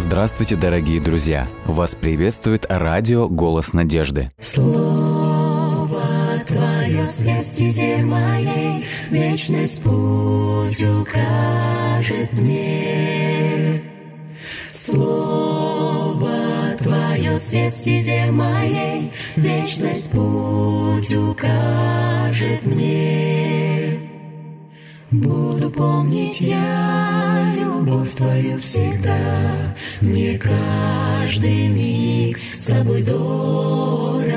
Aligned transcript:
Здравствуйте, 0.00 0.56
дорогие 0.56 0.98
друзья! 0.98 1.46
Вас 1.66 1.94
приветствует 1.94 2.64
радио 2.70 3.28
«Голос 3.28 3.74
надежды». 3.74 4.30
Слово 4.38 6.00
Твое 6.46 7.06
свет 7.06 7.44
стезе 7.44 7.98
моей, 7.98 8.86
Вечность 9.10 9.82
путь 9.82 10.82
укажет 10.82 12.32
мне. 12.32 13.82
Слово 14.72 16.30
Твое 16.78 17.36
свет 17.36 17.74
стезе 17.74 18.30
моей, 18.30 19.12
Вечность 19.36 20.10
путь 20.12 21.12
укажет 21.12 22.64
мне. 22.64 23.69
Буду 25.10 25.70
помнить 25.70 26.40
я 26.40 27.52
любовь 27.56 28.14
Твою 28.14 28.60
всегда, 28.60 29.18
Мне 30.00 30.38
каждый 30.38 31.66
миг 31.66 32.38
с 32.52 32.60
Тобой 32.60 33.02
дорог. 33.02 34.30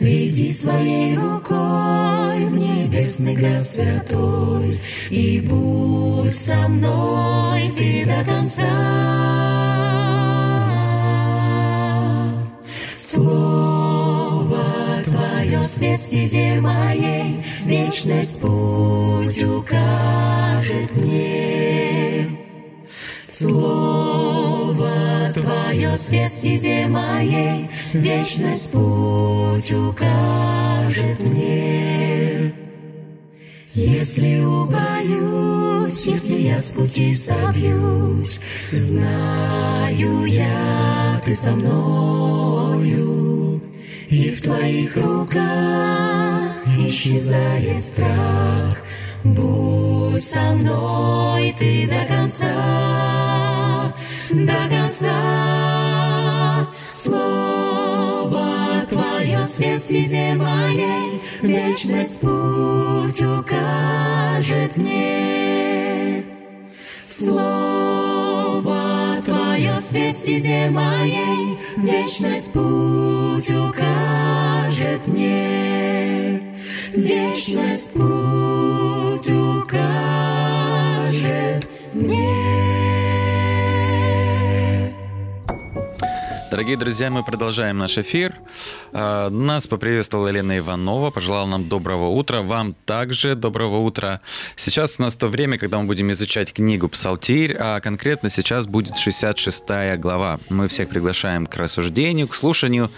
Веди 0.00 0.50
своей 0.52 1.14
рукой 1.14 2.46
в 2.46 2.56
небесный 2.56 3.34
град 3.34 3.68
святой, 3.68 4.80
И 5.10 5.40
будь 5.46 6.34
со 6.34 6.66
мной 6.66 7.70
Ты 7.76 8.06
до 8.06 8.24
конца. 8.24 8.64
Слово 13.06 14.64
Твое 15.04 15.62
свет 15.64 16.00
стезе 16.00 16.58
моей, 16.58 17.44
Вечность 17.66 18.40
путь 18.40 18.53
свет 26.04 26.30
стезе 26.30 26.86
моей, 26.86 27.70
Вечность 27.92 28.70
путь 28.70 29.72
укажет 29.72 31.18
мне. 31.20 32.52
Если 33.72 34.40
убоюсь, 34.40 36.06
если 36.06 36.34
я 36.34 36.60
с 36.60 36.72
пути 36.72 37.14
собьюсь, 37.14 38.38
Знаю 38.70 40.24
я, 40.26 41.20
Ты 41.24 41.34
со 41.34 41.52
мною, 41.52 43.60
И 44.08 44.30
в 44.30 44.42
Твоих 44.42 44.96
руках 44.96 46.52
исчезает 46.78 47.82
страх. 47.82 48.78
Будь 49.24 50.22
со 50.22 50.52
мной 50.52 51.54
Ты 51.58 51.88
до 51.88 52.14
конца, 52.14 53.94
до 54.30 54.68
конца. 54.68 55.53
Слово 57.04 58.86
Твое 58.88 59.46
свет 59.46 59.84
стезе 59.84 60.34
моей, 60.36 61.20
Вечность 61.42 62.18
путь 62.18 63.20
укажет 63.20 64.74
мне. 64.78 66.24
Слово 67.04 68.40
Твое 69.22 69.76
свет 69.80 70.16
стезе 70.16 70.70
моей, 70.70 71.58
Вечность 71.76 72.54
путь 72.54 73.50
укажет 73.50 75.06
мне. 75.06 76.40
Вечность 76.94 77.90
путь 77.92 79.28
укажет 79.28 80.08
мне. 81.92 82.63
Дорогие 86.54 86.76
друзья, 86.76 87.10
мы 87.10 87.24
продолжаем 87.24 87.78
наш 87.78 87.98
эфир. 87.98 88.32
А, 88.92 89.28
Нас 89.28 89.66
поприветствовала 89.66 90.28
Елена 90.28 90.56
Иванова, 90.58 91.10
пожелала 91.10 91.48
нам 91.48 91.68
доброго 91.68 92.06
утра. 92.06 92.42
Вам 92.42 92.76
также 92.86 93.34
доброго 93.34 93.78
утра. 93.78 94.20
Сейчас 94.54 95.00
у 95.00 95.02
нас 95.02 95.16
то 95.16 95.26
время, 95.26 95.58
когда 95.58 95.80
мы 95.80 95.86
будем 95.86 96.12
изучать 96.12 96.52
книгу 96.52 96.88
«Псалтирь», 96.88 97.56
а 97.58 97.80
конкретно 97.80 98.30
сейчас 98.30 98.68
будет 98.68 98.96
66 98.96 99.64
глава. 99.96 100.38
Мы 100.48 100.68
всех 100.68 100.90
приглашаем 100.90 101.48
к 101.48 101.56
рассуждению, 101.56 102.28
к 102.28 102.36
слушанию. 102.36 102.88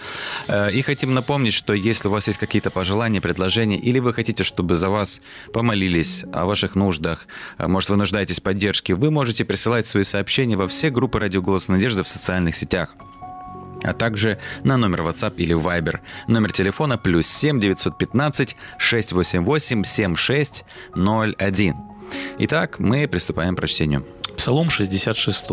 Э, 0.47 0.69
И 0.71 0.83
хотим 0.83 1.15
напомнить, 1.15 1.55
что 1.55 1.73
если 1.73 2.09
у 2.09 2.11
вас 2.11 2.27
есть 2.27 2.37
какие-то 2.37 2.69
пожелания, 2.69 3.21
предложения, 3.21 3.79
или 3.79 3.97
вы 3.97 4.13
хотите, 4.13 4.43
чтобы 4.43 4.75
за 4.75 4.91
вас 4.91 5.19
помолились 5.51 6.25
о 6.31 6.45
ваших 6.45 6.75
нуждах, 6.75 7.25
э, 7.57 7.65
может, 7.67 7.89
вы 7.89 7.95
нуждаетесь 7.95 8.39
в 8.39 8.43
поддержке, 8.43 8.93
вы 8.93 9.09
можете 9.09 9.45
присылать 9.45 9.87
свои 9.87 10.03
сообщения 10.03 10.55
во 10.57 10.67
все 10.67 10.91
группы 10.91 11.17
«Радио 11.17 11.41
Голос 11.41 11.69
Надежды» 11.69 12.03
в 12.03 12.07
социальных 12.07 12.55
сетях 12.55 12.93
а 13.87 13.93
также 13.93 14.37
на 14.63 14.77
номер 14.77 15.01
WhatsApp 15.01 15.35
или 15.37 15.55
Viber. 15.55 15.99
Номер 16.27 16.51
телефона 16.51 16.97
плюс 16.97 17.27
7 17.27 17.59
915 17.59 18.55
688 18.77 19.83
7601. 19.83 21.75
Итак, 22.39 22.79
мы 22.79 23.07
приступаем 23.07 23.55
к 23.55 23.57
прочтению. 23.57 24.05
Псалом 24.37 24.69
66. 24.69 25.45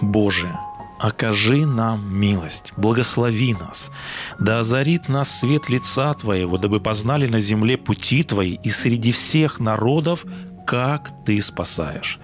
Боже, 0.00 0.56
окажи 0.98 1.66
нам 1.66 2.14
милость, 2.14 2.72
благослови 2.76 3.54
нас, 3.54 3.90
да 4.38 4.60
озарит 4.60 5.08
нас 5.08 5.40
свет 5.40 5.68
лица 5.68 6.14
Твоего, 6.14 6.58
дабы 6.58 6.80
познали 6.80 7.26
на 7.26 7.40
земле 7.40 7.76
пути 7.76 8.22
Твои 8.22 8.58
и 8.62 8.70
среди 8.70 9.12
всех 9.12 9.58
народов 9.60 10.24
как 10.66 11.12
Ты 11.24 11.40
спасаешь. 11.40 12.18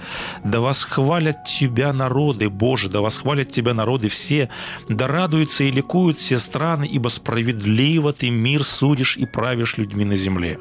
Да 0.44 0.60
восхвалят 0.60 1.44
Тебя 1.44 1.92
народы, 1.92 2.50
Боже, 2.50 2.90
да 2.90 3.00
восхвалят 3.00 3.48
Тебя 3.48 3.72
народы 3.72 4.08
все, 4.08 4.50
да 4.88 5.06
радуются 5.06 5.64
и 5.64 5.70
ликуют 5.70 6.18
все 6.18 6.38
страны, 6.38 6.86
ибо 6.90 7.08
справедливо 7.08 8.12
Ты 8.12 8.30
мир 8.30 8.64
судишь 8.64 9.16
и 9.16 9.24
правишь 9.24 9.78
людьми 9.78 10.04
на 10.04 10.16
земле. 10.16 10.58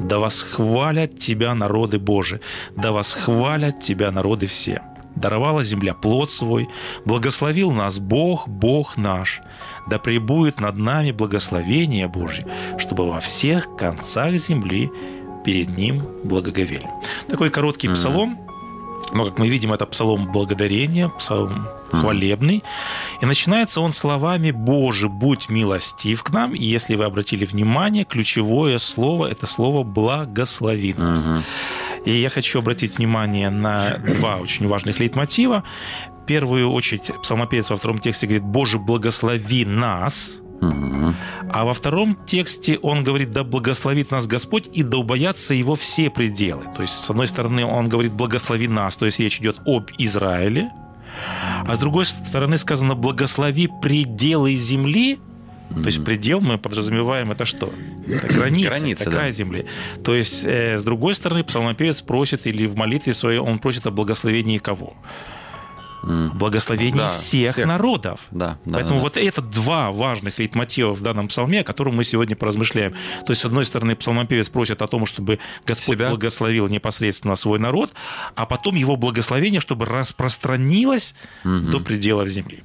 Да 0.00 0.18
восхвалят 0.18 1.18
Тебя 1.18 1.54
народы, 1.54 1.98
Боже, 1.98 2.40
да 2.74 2.90
восхвалят 2.92 3.78
Тебя 3.80 4.10
народы 4.10 4.46
все. 4.46 4.82
Даровала 5.14 5.64
земля 5.64 5.94
плод 5.94 6.30
свой, 6.30 6.68
благословил 7.04 7.72
нас 7.72 7.98
Бог, 7.98 8.48
Бог 8.48 8.96
наш. 8.96 9.40
Да 9.88 9.98
пребудет 9.98 10.60
над 10.60 10.76
нами 10.76 11.10
благословение 11.10 12.06
Божье, 12.06 12.46
чтобы 12.78 13.08
во 13.08 13.18
всех 13.18 13.76
концах 13.76 14.34
земли 14.34 14.90
перед 15.48 15.78
Ним 15.78 16.02
благоговели. 16.24 16.86
Такой 17.26 17.48
короткий 17.48 17.88
псалом, 17.88 18.38
но, 19.14 19.24
как 19.24 19.38
мы 19.38 19.48
видим, 19.48 19.72
это 19.72 19.86
псалом 19.86 20.30
благодарения, 20.30 21.08
псалом 21.08 21.66
хвалебный. 21.90 22.62
И 23.22 23.24
начинается 23.24 23.80
он 23.80 23.92
словами 23.92 24.50
«Боже, 24.50 25.08
будь 25.08 25.48
милостив 25.48 26.22
к 26.22 26.28
нам». 26.32 26.54
И 26.54 26.62
если 26.62 26.96
вы 26.96 27.04
обратили 27.04 27.46
внимание, 27.46 28.04
ключевое 28.04 28.76
слово– 28.76 29.26
это 29.30 29.46
слово 29.46 29.84
«благослови 29.84 30.92
нас». 30.92 31.26
И 32.04 32.12
я 32.12 32.28
хочу 32.28 32.58
обратить 32.58 32.98
внимание 32.98 33.48
на 33.48 33.96
два 33.96 34.36
очень 34.36 34.66
важных 34.66 35.00
лейтмотива. 35.00 35.64
В 36.24 36.26
первую 36.26 36.70
очередь 36.70 37.10
псалмопевец 37.22 37.70
во 37.70 37.76
втором 37.76 38.00
тексте 38.00 38.26
говорит 38.26 38.44
«Боже, 38.44 38.78
благослови 38.78 39.64
нас», 39.64 40.42
а 40.60 41.64
во 41.64 41.72
втором 41.72 42.16
тексте 42.26 42.78
он 42.78 43.04
говорит, 43.04 43.30
да 43.30 43.44
благословит 43.44 44.10
нас 44.10 44.26
Господь 44.26 44.68
и 44.72 44.82
да 44.82 44.98
убоятся 44.98 45.54
его 45.54 45.74
все 45.74 46.10
пределы. 46.10 46.64
То 46.74 46.82
есть, 46.82 46.94
с 46.94 47.10
одной 47.10 47.26
стороны, 47.26 47.64
он 47.64 47.88
говорит, 47.88 48.12
благослови 48.12 48.68
нас, 48.68 48.96
то 48.96 49.06
есть 49.06 49.18
речь 49.18 49.40
идет 49.40 49.58
об 49.66 49.90
Израиле, 49.98 50.70
а 51.66 51.74
с 51.74 51.78
другой 51.78 52.06
стороны 52.06 52.58
сказано, 52.58 52.94
благослови 52.94 53.68
пределы 53.82 54.54
земли, 54.54 55.18
то 55.70 55.84
есть 55.84 56.04
предел 56.04 56.40
мы 56.40 56.58
подразумеваем 56.58 57.30
это 57.30 57.44
что? 57.44 57.72
Это 58.06 58.26
граница, 58.34 58.70
Граница, 58.70 59.04
край 59.04 59.26
да. 59.26 59.30
земли. 59.32 59.66
То 60.02 60.14
есть, 60.14 60.44
э, 60.44 60.78
с 60.78 60.82
другой 60.82 61.14
стороны, 61.14 61.44
псалмопевец 61.44 62.00
просит, 62.00 62.46
или 62.46 62.66
в 62.66 62.74
молитве 62.74 63.14
своей 63.14 63.38
он 63.38 63.58
просит 63.58 63.86
о 63.86 63.90
благословении 63.90 64.58
кого? 64.58 64.96
Благословении 66.02 66.98
Да, 66.98 67.10
всех, 67.10 67.52
всех. 67.52 67.66
народов. 67.66 68.20
Да, 68.30 68.58
да, 68.64 68.74
Поэтому 68.74 68.96
да, 68.96 68.96
да. 68.96 69.02
вот 69.02 69.16
это 69.16 69.40
два 69.42 69.90
важных 69.90 70.38
лейтмотива 70.38 70.94
в 70.94 71.00
данном 71.02 71.28
псалме, 71.28 71.60
о 71.60 71.64
котором 71.64 71.96
мы 71.96 72.04
сегодня 72.04 72.36
поразмышляем. 72.36 72.92
То 73.26 73.32
есть, 73.32 73.42
с 73.42 73.44
одной 73.44 73.64
стороны, 73.64 73.96
псалмопевец 73.96 74.48
просит 74.48 74.82
о 74.82 74.86
том, 74.86 75.06
чтобы 75.06 75.38
Господь 75.66 75.98
Себя. 75.98 76.08
благословил 76.10 76.68
непосредственно 76.68 77.34
свой 77.34 77.58
народ, 77.58 77.92
а 78.34 78.46
потом 78.46 78.74
его 78.76 78.96
благословение, 78.96 79.60
чтобы 79.60 79.86
распространилось 79.86 81.14
до 81.44 81.80
пределов 81.80 82.28
земли. 82.28 82.62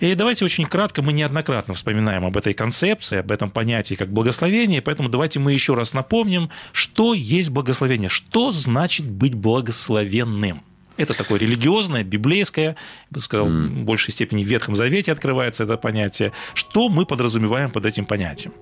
И 0.00 0.14
давайте 0.14 0.44
очень 0.44 0.66
кратко, 0.66 1.02
мы 1.02 1.12
неоднократно 1.12 1.74
вспоминаем 1.74 2.24
об 2.24 2.36
этой 2.36 2.52
концепции, 2.54 3.18
об 3.18 3.30
этом 3.30 3.50
понятии 3.50 3.94
как 3.94 4.12
благословение, 4.12 4.82
поэтому 4.82 5.08
давайте 5.08 5.38
мы 5.38 5.52
еще 5.52 5.74
раз 5.74 5.94
напомним, 5.94 6.50
что 6.72 7.14
есть 7.14 7.50
благословение, 7.50 8.08
что 8.08 8.50
значит 8.50 9.06
быть 9.06 9.34
благословенным. 9.34 10.62
Это 10.96 11.14
такое 11.14 11.38
религиозное, 11.38 12.04
библейское, 12.04 12.64
я 12.64 12.76
бы 13.10 13.20
сказал, 13.20 13.46
в 13.46 13.84
большей 13.84 14.12
степени 14.12 14.44
в 14.44 14.46
Ветхом 14.46 14.76
Завете 14.76 15.12
открывается 15.12 15.64
это 15.64 15.76
понятие. 15.76 16.32
Что 16.54 16.88
мы 16.88 17.04
подразумеваем 17.06 17.70
под 17.70 17.86
этим 17.86 18.06
понятием? 18.06 18.52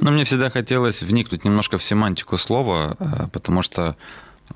Но 0.00 0.10
мне 0.10 0.24
всегда 0.24 0.50
хотелось 0.50 1.02
вникнуть 1.02 1.44
немножко 1.44 1.78
в 1.78 1.82
семантику 1.82 2.38
слова, 2.38 2.96
э, 2.98 3.28
потому 3.32 3.62
что 3.62 3.96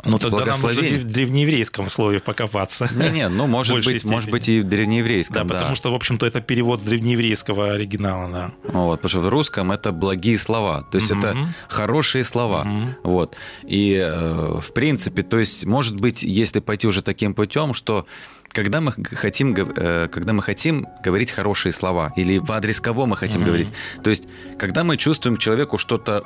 Ну, 0.04 0.18
тогда 0.18 0.38
нам 0.44 0.60
благословение. 0.60 0.98
в 1.00 1.04
древнееврейском 1.06 1.90
слове 1.90 2.20
покопаться. 2.20 2.88
Не-не, 2.94 3.28
ну, 3.28 3.46
может 3.56 3.74
быть, 3.84 4.04
может 4.04 4.22
степени. 4.24 4.30
быть, 4.30 4.48
и 4.48 4.60
в 4.60 4.64
Да, 4.64 4.70
древнееврейском, 4.70 5.46
да. 5.48 5.54
потому 5.54 5.74
что, 5.74 5.90
в 5.90 5.94
общем-то, 5.94 6.26
это 6.26 6.40
перевод 6.40 6.80
с 6.80 6.84
древнееврейского 6.84 7.72
оригинала, 7.72 8.30
да. 8.30 8.52
Вот, 8.64 8.96
потому 9.02 9.08
что 9.08 9.20
в 9.20 9.28
русском 9.28 9.72
это 9.72 9.92
благие 9.92 10.38
слова, 10.38 10.82
то 10.82 10.98
есть 10.98 11.10
это 11.10 11.34
Мгм. 11.34 11.54
хорошие 11.68 12.22
слова. 12.24 12.64
Мгм. 12.64 12.94
Вот. 13.02 13.34
И, 13.64 13.94
э, 14.00 14.60
в 14.60 14.72
принципе, 14.72 15.22
то 15.22 15.38
есть, 15.38 15.64
может 15.66 15.96
быть, 15.98 16.22
если 16.22 16.60
пойти 16.60 16.86
уже 16.86 17.02
таким 17.02 17.34
путем, 17.34 17.74
что 17.74 18.06
когда 18.50 18.80
мы 18.80 18.92
хотим, 18.92 19.54
э, 19.54 20.08
когда 20.10 20.32
мы 20.32 20.42
хотим 20.42 20.86
говорить 21.04 21.30
хорошие 21.30 21.72
слова, 21.72 22.12
или 22.16 22.38
в 22.38 22.50
адрес 22.52 22.80
кого 22.80 23.06
мы 23.06 23.16
хотим 23.16 23.40
Мгм. 23.40 23.46
говорить, 23.48 23.68
то 24.04 24.10
есть, 24.10 24.24
когда 24.58 24.84
мы 24.84 24.96
чувствуем 24.96 25.38
человеку 25.38 25.76
что-то 25.78 26.24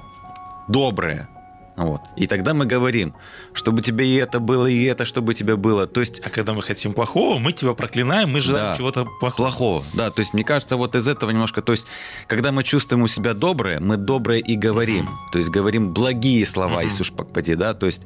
доброе, 0.69 1.29
вот, 1.76 2.00
и 2.16 2.26
тогда 2.26 2.52
мы 2.54 2.66
говорим, 2.66 3.14
чтобы 3.54 3.80
тебе 3.82 4.06
и 4.06 4.14
это 4.16 4.40
было, 4.40 4.66
и 4.66 4.84
это, 4.84 5.04
чтобы 5.06 5.34
тебе 5.34 5.56
было. 5.56 5.86
То 5.86 6.00
есть 6.00 6.20
А 6.24 6.28
когда 6.30 6.52
мы 6.52 6.62
хотим 6.62 6.92
плохого, 6.92 7.38
мы 7.38 7.52
тебя 7.52 7.72
проклинаем, 7.74 8.30
мы 8.30 8.40
желаем 8.40 8.72
Да. 8.72 8.76
чего-то 8.76 9.04
плохого. 9.20 9.46
плохого. 9.48 9.84
Да, 9.94 10.10
то 10.10 10.20
есть 10.20 10.34
мне 10.34 10.44
кажется, 10.44 10.76
вот 10.76 10.94
из 10.96 11.08
этого 11.08 11.30
немножко, 11.30 11.62
то 11.62 11.72
есть, 11.72 11.86
когда 12.26 12.52
мы 12.52 12.62
чувствуем 12.62 13.02
у 13.04 13.08
себя 13.08 13.32
доброе, 13.34 13.80
мы 13.80 13.96
доброе 13.96 14.38
и 14.40 14.54
говорим. 14.56 15.08
То 15.32 15.38
есть 15.38 15.50
говорим 15.50 15.92
благие 15.92 16.44
слова, 16.46 16.76
Мгм. 16.76 16.84
если 16.84 17.02
уж 17.02 17.12
пойти, 17.12 17.54
да, 17.54 17.75
то 17.75 17.86
есть... 17.86 18.02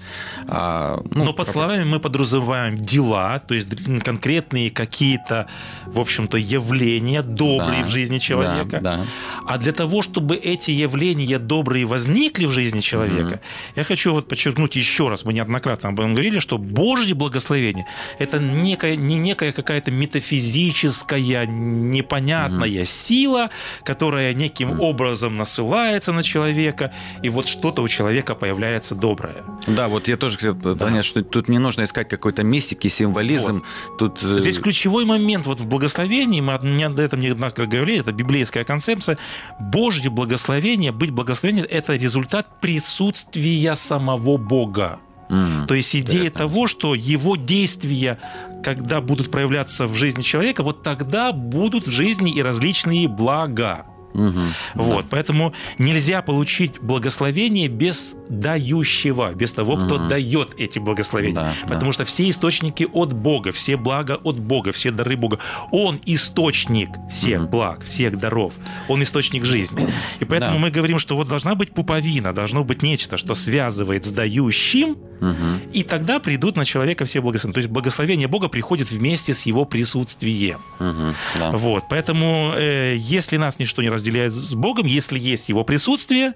а, 0.47 1.03
ну, 1.11 1.25
Но 1.25 1.33
под 1.33 1.47
про- 1.47 1.53
словами 1.53 1.85
мы 1.85 1.99
подразумеваем 2.01 2.77
дела, 2.77 3.41
то 3.41 3.55
есть 3.55 3.69
конкретные 4.05 4.71
какие-то, 4.71 5.47
в 5.87 5.99
общем-то, 5.99 6.39
явления 6.39 7.23
добрые 7.23 7.83
Да, 7.83 7.89
в 7.89 7.91
жизни 7.91 8.19
человека. 8.19 8.81
Да, 8.81 8.97
да. 8.97 9.01
А 9.47 9.59
для 9.59 9.73
того, 9.73 10.03
чтобы 10.03 10.37
эти 10.37 10.71
явления 10.71 11.39
добрые 11.39 11.85
возникли 11.85 12.47
в 12.47 12.53
жизни 12.53 12.81
человека, 12.81 13.41
я 13.75 13.85
хочу 13.85 14.13
вот 14.13 14.29
подчеркнуть 14.29 14.77
еще 14.77 15.09
раз, 15.09 15.25
мы 15.25 15.33
неоднократно 15.33 15.89
об 15.91 16.01
этом 16.01 16.15
говорили, 16.15 16.39
что 16.39 16.59
Божье 16.59 17.15
благословение– 17.15 17.87
это 18.19 18.39
некая, 18.39 18.97
не 18.97 19.17
некая 19.17 19.53
какая-то 19.53 19.91
метафизическая, 19.91 21.47
непонятная 21.47 22.85
сила, 22.85 23.51
которая 23.85 24.35
неким 24.35 24.81
образом 24.81 25.35
насылается 25.35 26.13
на 26.13 26.23
человека, 26.23 26.93
и 27.23 27.29
вот 27.29 27.49
что-то 27.49 27.83
у 27.83 27.89
человека 27.89 28.35
появляется 28.35 28.95
доброе. 28.95 29.45
Да, 29.67 29.89
вот 29.89 30.09
я 30.09 30.17
тоже 30.17 30.37
хотел 30.37 30.55
понять, 30.77 31.05
что 31.05 31.23
тут 31.23 31.49
не 31.49 31.59
нужно 31.59 31.85
искать 31.85 32.09
какой-то 32.09 32.43
мистики, 32.43 32.89
символизм. 32.89 33.63
Тут... 33.99 34.23
э, 34.23 34.41
Здесь 34.41 34.59
ключевой 34.59 35.05
момент 35.05 35.47
вот 35.47 35.61
в 35.61 35.67
благословении, 35.67 36.41
мы 36.41 36.55
об 36.55 36.65
этом 36.99 37.21
неоднократно 37.21 37.67
говорили, 37.67 38.01
это 38.01 38.13
библейская 38.13 38.65
концепция. 38.65 39.19
Божье 39.61 40.11
благословение, 40.11 40.93
быть 40.93 41.11
благословением– 41.11 41.67
это 41.71 41.97
результат 41.97 42.61
присутствия 42.61 43.46
самого 43.75 44.37
Бога. 44.37 44.99
м, 45.29 45.67
То 45.67 45.75
есть 45.75 45.95
идея 45.97 46.21
Интересно. 46.21 46.39
того, 46.39 46.67
что 46.69 46.95
его 46.95 47.37
действия, 47.37 48.19
когда 48.63 49.01
будут 49.01 49.31
проявляться 49.31 49.87
в 49.87 49.95
жизни 49.95 50.23
человека, 50.23 50.63
вот 50.63 50.83
тогда 50.83 51.33
будут 51.33 51.87
в 51.87 51.91
жизни 51.91 52.33
и 52.33 52.43
различные 52.43 53.09
блага. 53.09 53.87
Мгм, 54.17 54.55
Вот, 54.75 55.07
поэтому 55.11 55.53
нельзя 55.79 56.23
получить 56.23 56.81
благословение 56.81 57.69
без 57.69 58.17
дающего, 58.29 59.33
без 59.35 59.53
того, 59.53 59.77
кто 59.77 59.99
дает 60.09 60.51
эти 60.59 60.79
благословения. 60.79 61.35
Да, 61.35 61.53
Потому 61.69 61.93
что 61.93 62.05
все 62.05 62.29
источники 62.31 62.87
от 62.93 63.13
Бога, 63.13 63.53
все 63.53 63.77
блага 63.77 64.17
от 64.25 64.39
Бога, 64.39 64.73
все 64.73 64.91
дары 64.91 65.17
Бога. 65.17 65.39
Он 65.73 66.01
источник 66.07 66.89
всех 67.11 67.43
Мгм. 67.43 67.51
благ, 67.51 67.85
всех 67.85 68.19
даров. 68.19 68.55
Он 68.89 69.03
источник 69.03 69.45
жизни. 69.45 69.87
И 70.21 70.25
поэтому 70.25 70.55
Да. 70.55 70.59
мы 70.59 70.71
говорим, 70.71 70.99
что 70.99 71.17
вот 71.17 71.29
должна 71.29 71.55
быть 71.55 71.73
пуповина, 71.75 72.33
должно 72.33 72.65
быть 72.65 72.83
нечто, 72.83 73.17
что 73.17 73.35
связывает 73.35 74.05
с 74.05 74.13
дающим, 74.13 74.97
мгм. 75.21 75.61
и 75.73 75.83
тогда 75.83 76.19
придут 76.19 76.57
на 76.57 76.65
человека 76.65 77.05
все 77.05 77.21
благословения. 77.21 77.55
То 77.55 77.59
есть 77.61 77.71
благословение 77.71 78.29
Бога 78.29 78.49
приходит 78.49 78.91
вместе 78.91 79.33
с 79.33 79.47
его 79.47 79.65
присутствием. 79.65 80.59
Мгм, 80.79 81.15
да. 81.39 81.51
Вот, 81.53 81.85
поэтому 81.91 82.53
э, 82.57 82.97
если 82.99 83.37
нас 83.39 83.59
ничто 83.59 83.83
не 83.83 83.89
разделяет 84.07 84.33
с 84.33 84.55
Богом, 84.55 84.87
если 84.87 85.19
есть 85.19 85.49
Его 85.49 85.65
присутствие, 85.65 86.35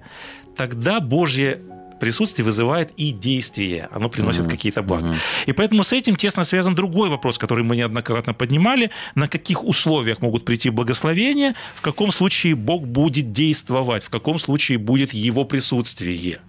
тогда 0.57 1.01
Божье 1.01 1.61
присутствие 2.01 2.45
вызывает 2.47 2.93
и 2.97 3.13
действие, 3.13 3.89
оно 3.93 4.09
приносит 4.09 4.43
Мгм, 4.43 4.51
какие-то 4.51 4.83
блага. 4.83 5.09
мгм. 5.09 5.17
И 5.47 5.53
поэтому 5.53 5.85
с 5.85 5.93
этим 5.93 6.17
тесно 6.17 6.45
связан 6.45 6.75
другой 6.75 7.11
вопрос, 7.11 7.37
который 7.37 7.63
мы 7.63 7.77
неоднократно 7.77 8.33
поднимали, 8.33 8.91
на 9.15 9.29
каких 9.29 9.65
условиях 9.65 10.23
могут 10.23 10.45
прийти 10.47 10.71
благословения, 10.71 11.55
в 11.75 11.83
каком 11.83 12.11
случае 12.11 12.55
Бог 12.55 12.87
будет 12.87 13.33
действовать, 13.33 14.03
в 14.03 14.09
каком 14.09 14.39
случае 14.39 14.79
будет 14.79 15.13
Его 15.13 15.45
присутствие. 15.45 16.41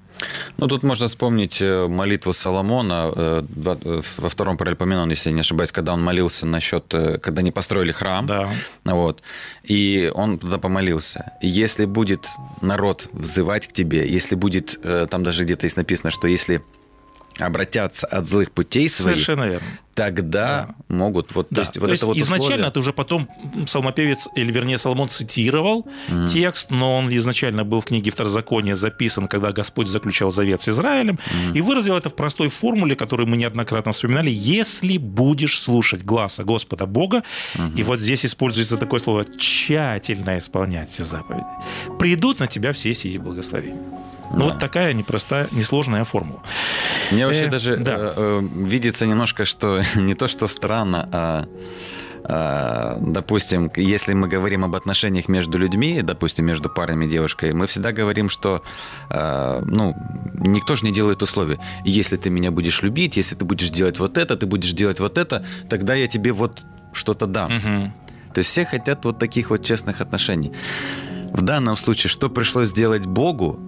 Ну, 0.57 0.67
тут 0.67 0.83
можно 0.83 1.07
вспомнить 1.07 1.61
э, 1.61 1.87
молитву 1.87 2.33
Соломона 2.33 3.11
э, 3.15 3.43
э, 3.65 4.01
во 4.17 4.29
втором 4.29 4.57
паралипоменон, 4.57 5.09
если 5.09 5.29
я 5.29 5.35
не 5.35 5.41
ошибаюсь, 5.41 5.71
когда 5.71 5.93
он 5.93 6.03
молился 6.03 6.45
насчет, 6.45 6.85
когда 7.21 7.41
не 7.41 7.51
построили 7.51 7.91
храм. 7.91 8.25
Да. 8.25 8.49
Вот. 8.83 9.21
И 9.63 10.11
он 10.13 10.39
туда 10.39 10.57
помолился. 10.57 11.31
И 11.41 11.47
если 11.47 11.85
будет 11.85 12.27
народ 12.61 13.09
взывать 13.13 13.67
к 13.67 13.73
тебе, 13.73 14.07
если 14.07 14.35
будет, 14.35 14.79
там 15.09 15.23
даже 15.23 15.43
где-то 15.43 15.65
есть 15.65 15.77
написано, 15.77 16.11
что 16.11 16.27
если 16.27 16.61
обратятся 17.39 18.07
от 18.07 18.25
злых 18.27 18.51
путей 18.51 18.89
своих, 18.89 19.15
Совершенно 19.17 19.45
верно. 19.45 19.67
тогда 19.93 20.75
могут 20.89 21.33
вот, 21.33 21.47
Да, 21.49 21.55
то 21.55 21.61
есть 21.61 21.77
вот 21.77 21.91
это 21.91 22.05
вот 22.05 22.17
изначально 22.17 22.43
условие- 22.45 22.67
это 22.67 22.79
уже 22.79 22.93
потом 22.93 23.27
псалмопевец, 23.65 24.27
или 24.35 24.51
вернее 24.51 24.77
Соломон 24.77 25.07
цитировал 25.07 25.87
текст, 26.27 26.71
но 26.71 26.97
он 26.97 27.09
изначально 27.15 27.63
был 27.63 27.81
в 27.81 27.85
книге 27.85 28.11
Второзакония 28.11 28.75
записан, 28.75 29.27
когда 29.27 29.51
Господь 29.51 29.87
заключал 29.87 30.31
завет 30.31 30.61
с 30.61 30.69
Израилем, 30.69 31.19
и 31.53 31.61
выразил 31.61 31.95
это 31.95 32.09
в 32.09 32.15
простой 32.15 32.49
формуле, 32.49 32.95
которую 32.95 33.27
мы 33.27 33.37
неоднократно 33.37 33.91
вспоминали, 33.91 34.29
«если 34.29 34.97
будешь 34.97 35.59
слушать 35.59 36.03
гласа 36.03 36.43
Господа 36.43 36.85
Бога», 36.85 37.23
и 37.75 37.83
вот 37.83 37.99
здесь 38.01 38.25
используется 38.25 38.77
такое 38.77 38.99
слово 38.99 39.25
«тщательно 39.25 40.37
исполнять 40.37 40.89
все 40.89 41.03
заповеди», 41.05 41.45
придут 41.99 42.39
на 42.39 42.47
тебя 42.47 42.73
все 42.73 42.93
сии 42.93 43.17
благословения. 43.17 43.81
Ну, 44.33 44.39
Да. 44.39 44.45
вот 44.45 44.59
такая 44.59 44.93
непростая, 44.93 45.47
несложная 45.51 46.03
формула. 46.03 46.41
Мне 47.11 47.25
вообще 47.25 47.45
Э, 47.47 47.49
даже 47.49 47.77
да. 47.77 47.95
э, 47.97 48.13
э, 48.15 48.41
видится 48.69 49.05
немножко, 49.05 49.45
что 49.45 49.81
не 49.95 50.13
то, 50.15 50.27
что 50.27 50.47
странно, 50.47 51.07
а, 51.11 51.45
а, 52.23 52.97
допустим, 53.01 53.71
если 53.75 54.13
мы 54.13 54.27
говорим 54.27 54.63
об 54.63 54.75
отношениях 54.75 55.27
между 55.27 55.57
людьми, 55.57 56.01
допустим, 56.03 56.45
между 56.45 56.69
парнями 56.69 57.05
и 57.05 57.09
девушкой, 57.09 57.53
мы 57.53 57.65
всегда 57.67 57.91
говорим, 57.91 58.29
что, 58.29 58.61
а, 59.09 59.61
ну, 59.65 59.95
никто 60.35 60.75
же 60.75 60.85
не 60.85 60.91
делает 60.93 61.21
условия. 61.23 61.59
Если 61.83 62.17
ты 62.17 62.29
меня 62.29 62.51
будешь 62.51 62.81
любить, 62.83 63.17
если 63.17 63.35
ты 63.35 63.43
будешь 63.45 63.69
делать 63.69 63.99
вот 63.99 64.17
это, 64.17 64.37
ты 64.37 64.45
будешь 64.45 64.71
делать 64.71 64.99
вот 64.99 65.17
это, 65.17 65.43
тогда 65.69 65.95
я 65.95 66.07
тебе 66.07 66.31
вот 66.31 66.61
что-то 66.93 67.25
дам. 67.25 67.53
Мгм. 67.55 67.93
То 68.33 68.39
есть 68.39 68.49
все 68.51 68.65
хотят 68.65 69.03
вот 69.05 69.19
таких 69.19 69.49
вот 69.49 69.63
честных 69.65 69.99
отношений. 69.99 70.53
В 71.33 71.41
данном 71.41 71.75
случае, 71.75 72.09
что 72.09 72.29
пришлось 72.29 72.69
сделать 72.69 73.05
Богу, 73.05 73.59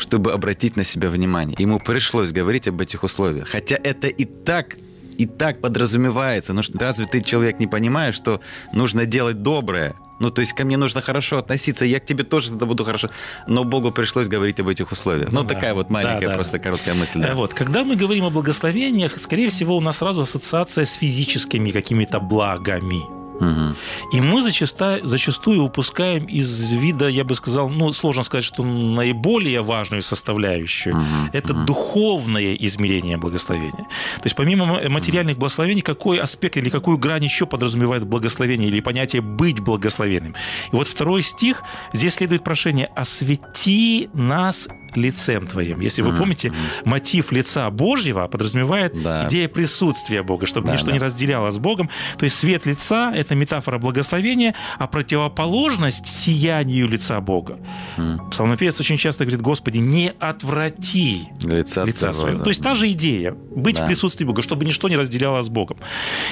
чтобы 0.00 0.32
обратить 0.32 0.76
на 0.76 0.84
себя 0.84 1.08
внимание? 1.08 1.56
Ему 1.58 1.78
пришлось 1.78 2.32
говорить 2.32 2.68
об 2.68 2.80
этих 2.80 3.02
условиях. 3.04 3.48
Хотя 3.48 3.76
это 3.82 4.06
и 4.08 4.24
так 4.24 4.76
и 5.18 5.26
так 5.26 5.60
подразумевается. 5.60 6.54
Ну, 6.54 6.62
что- 6.62 6.78
разве 6.78 7.04
ты, 7.04 7.20
человек, 7.20 7.58
не 7.60 7.66
понимаешь, 7.66 8.14
что 8.14 8.40
нужно 8.72 9.04
делать 9.04 9.42
доброе? 9.42 9.92
Ну, 10.18 10.30
то 10.30 10.40
есть 10.40 10.54
ко 10.54 10.64
мне 10.64 10.76
нужно 10.78 11.00
хорошо 11.02 11.36
относиться, 11.38 11.84
я 11.84 11.98
к 12.00 12.06
тебе 12.06 12.24
тоже 12.24 12.48
тогда 12.50 12.64
буду 12.66 12.84
хорошо. 12.84 13.10
Но 13.46 13.64
Богу 13.64 13.90
пришлось 13.90 14.28
говорить 14.28 14.60
об 14.60 14.68
этих 14.68 14.92
условиях. 14.92 15.30
Ну, 15.32 15.42
Да. 15.42 15.54
такая 15.54 15.74
вот 15.74 15.90
маленькая, 15.90 16.20
Да, 16.20 16.28
да, 16.28 16.34
просто 16.34 16.58
короткая 16.58 16.94
мысль. 16.94 17.20
да. 17.20 17.28
Э, 17.30 17.34
Вот, 17.34 17.52
когда 17.54 17.84
мы 17.84 17.96
говорим 17.96 18.24
о 18.24 18.30
благословениях, 18.30 19.18
скорее 19.20 19.48
всего, 19.50 19.76
у 19.76 19.80
нас 19.80 19.98
сразу 19.98 20.22
ассоциация 20.22 20.84
с 20.86 20.92
физическими 20.92 21.70
какими-то 21.70 22.18
благами. 22.20 23.19
Мгм. 23.40 23.76
И 24.12 24.20
мы 24.20 24.42
зачаста- 24.42 25.00
зачастую 25.02 25.62
упускаем 25.62 26.24
из 26.26 26.70
вида, 26.70 27.08
я 27.08 27.24
бы 27.24 27.34
сказал, 27.34 27.68
ну, 27.68 27.92
сложно 27.92 28.22
сказать, 28.22 28.44
что 28.44 28.62
наиболее 28.62 29.62
важную 29.62 30.02
составляющую. 30.02 30.94
Мгм. 30.96 31.30
Это 31.32 31.54
Мгм. 31.54 31.66
духовное 31.66 32.54
измерение 32.54 33.16
благословения. 33.16 33.86
То 34.16 34.24
есть 34.24 34.36
помимо 34.36 34.66
ма- 34.66 34.88
материальных 34.88 35.36
благословений, 35.38 35.82
какой 35.82 36.18
аспект 36.18 36.56
или 36.56 36.68
какую 36.70 36.98
грань 36.98 37.24
еще 37.24 37.46
подразумевает 37.46 38.06
благословение 38.06 38.68
или 38.68 38.80
понятие 38.80 39.22
«быть 39.22 39.60
благословенным»? 39.60 40.34
И 40.72 40.76
вот 40.76 40.86
второй 40.88 41.22
стих, 41.22 41.62
здесь 41.92 42.14
следует 42.14 42.44
прошение 42.44 42.88
«освети 42.96 44.08
нас 44.14 44.68
лицем 44.94 45.46
Твоим». 45.46 45.80
Если 45.80 46.02
вы 46.02 46.16
помните, 46.16 46.52
мотив 46.84 47.32
лица 47.32 47.70
Божьего 47.70 48.26
подразумевает 48.28 49.00
Да. 49.02 49.26
идея 49.28 49.48
присутствия 49.48 50.22
Бога, 50.22 50.46
чтобы 50.46 50.66
Да, 50.68 50.72
ничто 50.74 50.86
да. 50.88 50.92
не 50.92 50.98
разделяло 50.98 51.50
с 51.50 51.58
Богом. 51.58 51.90
То 52.18 52.24
есть 52.24 52.36
свет 52.36 52.66
лица– 52.66 53.12
это 53.14 53.34
метафора 53.34 53.78
благословения, 53.78 54.54
а 54.78 54.86
противоположность 54.86 56.06
сиянию 56.06 56.88
лица 56.88 57.20
Бога. 57.20 57.58
Мгм. 57.96 58.30
Псалмопевец 58.30 58.78
очень 58.80 58.96
часто 58.96 59.24
говорит, 59.24 59.40
Господи, 59.42 59.78
не 59.78 60.12
отврати 60.18 61.28
Лица, 61.42 61.84
лица 61.84 62.12
своего. 62.12 62.38
да. 62.38 62.44
То 62.44 62.50
есть 62.50 62.62
та 62.62 62.74
же 62.74 62.90
идея– 62.92 63.32
быть 63.56 63.76
Да. 63.76 63.84
в 63.84 63.86
присутствии 63.86 64.24
Бога, 64.24 64.42
чтобы 64.42 64.64
ничто 64.64 64.88
не 64.88 64.96
разделяло 64.96 65.42
с 65.42 65.48
Богом. 65.48 65.78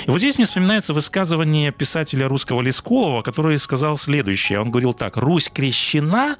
И 0.06 0.10
вот 0.10 0.18
здесь 0.18 0.36
мне 0.38 0.44
вспоминается 0.46 0.92
высказывание 0.94 1.72
писателя 1.72 2.28
русского 2.28 2.60
Лескулова, 2.62 3.22
который 3.22 3.58
сказал 3.58 3.96
следующее. 3.98 4.60
Он 4.60 4.70
говорил 4.70 4.92
так, 4.92 5.16
«Русь 5.16 5.48
крещена 5.52 6.36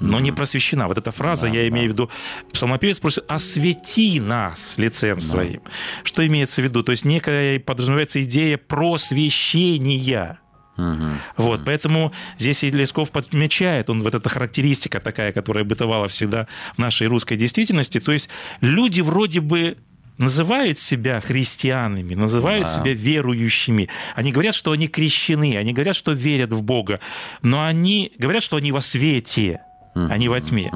но 0.00 0.18
не 0.20 0.32
просвещена. 0.32 0.88
Вот 0.88 0.98
эта 0.98 1.10
фраза, 1.10 1.46
Да, 1.48 1.54
я 1.54 1.62
да. 1.62 1.68
имею 1.68 1.88
в 1.88 1.92
виду, 1.92 2.10
псалмопевец 2.52 2.98
просит, 2.98 3.24
освети 3.28 4.18
нас 4.20 4.74
лицем 4.78 5.20
своим. 5.20 5.60
Что 6.04 6.26
имеется 6.26 6.62
в 6.62 6.64
виду? 6.64 6.82
То 6.82 6.92
есть 6.92 7.04
некая 7.04 7.58
подразумевается 7.60 8.22
идея 8.22 8.58
просвещения. 8.58 10.38
Мгм. 10.76 11.20
Вот, 11.36 11.60
поэтому 11.66 12.12
здесь 12.38 12.64
и 12.64 12.70
Лесков 12.70 13.10
подмечает, 13.10 13.90
он 13.90 14.02
вот 14.02 14.14
эта 14.14 14.28
характеристика 14.30 14.98
такая, 15.00 15.32
которая 15.32 15.64
бытовала 15.64 16.08
всегда 16.08 16.46
в 16.74 16.78
нашей 16.78 17.06
русской 17.06 17.36
действительности, 17.36 18.00
то 18.00 18.12
есть 18.12 18.30
люди 18.62 19.02
вроде 19.02 19.40
бы 19.40 19.76
называют 20.16 20.78
себя 20.78 21.20
христианами, 21.20 22.14
называют 22.14 22.64
Да. 22.66 22.68
себя 22.68 22.92
верующими. 22.94 23.88
Они 24.14 24.32
говорят, 24.32 24.54
что 24.54 24.70
они 24.72 24.86
крещены, 24.88 25.56
они 25.58 25.72
говорят, 25.74 25.96
что 25.96 26.12
верят 26.12 26.52
в 26.52 26.62
Бога, 26.62 27.00
но 27.42 27.64
они 27.64 28.12
говорят, 28.18 28.42
что 28.42 28.56
они 28.56 28.72
во 28.72 28.80
свете, 28.80 29.60
а 29.94 30.16
не 30.16 30.28
во 30.28 30.40
тьме. 30.40 30.70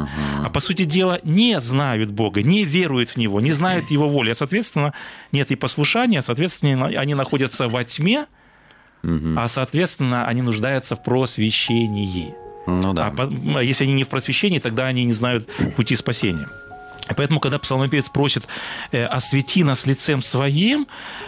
А 0.45 0.51
по 0.51 0.61
сути 0.61 0.85
дела 0.85 1.19
не 1.25 1.61
знают 1.61 2.11
Бога, 2.11 2.43
не 2.43 2.65
веруют 2.65 3.11
в 3.11 3.17
Него, 3.17 3.41
не 3.41 3.53
знают 3.53 3.91
Его 3.91 4.09
воли. 4.09 4.31
А, 4.31 4.35
соответственно, 4.35 4.93
нет 5.33 5.51
и 5.51 5.57
послушания, 5.57 6.21
соответственно, 6.23 6.87
они 6.87 7.15
находятся 7.15 7.69
во 7.69 7.85
тьме, 7.85 8.27
а, 9.37 9.49
соответственно, 9.49 10.27
они 10.27 10.43
нуждаются 10.43 10.97
в 10.97 11.03
просвещении. 11.03 12.35
Ну 12.67 12.95
да. 12.95 13.07
А 13.07 13.11
по- 13.11 13.31
а 13.59 13.63
если 13.63 13.85
они 13.85 13.93
не 13.95 14.05
в 14.05 14.09
просвещении, 14.09 14.59
тогда 14.59 14.85
они 14.87 15.05
не 15.05 15.13
знают 15.13 15.49
пути 15.77 15.95
спасения. 15.95 16.49
Поэтому, 17.17 17.39
когда 17.39 17.59
псалмопевец 17.59 18.09
просит 18.09 18.47
э, 18.91 19.05
«освети 19.05 19.63
нас 19.63 19.85
лицем 19.87 20.23
своим», 20.23 20.87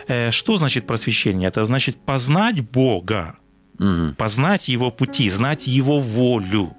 э, 0.08 0.30
что 0.30 0.56
значит 0.56 0.86
просвещение? 0.86 1.48
Это 1.48 1.64
значит 1.66 1.96
познать 1.98 2.60
Бога, 2.62 3.36
Мгм. 3.78 4.14
познать 4.16 4.68
Его 4.70 4.90
пути, 4.90 5.28
знать 5.28 5.66
Его 5.66 6.00
волю. 6.00 6.74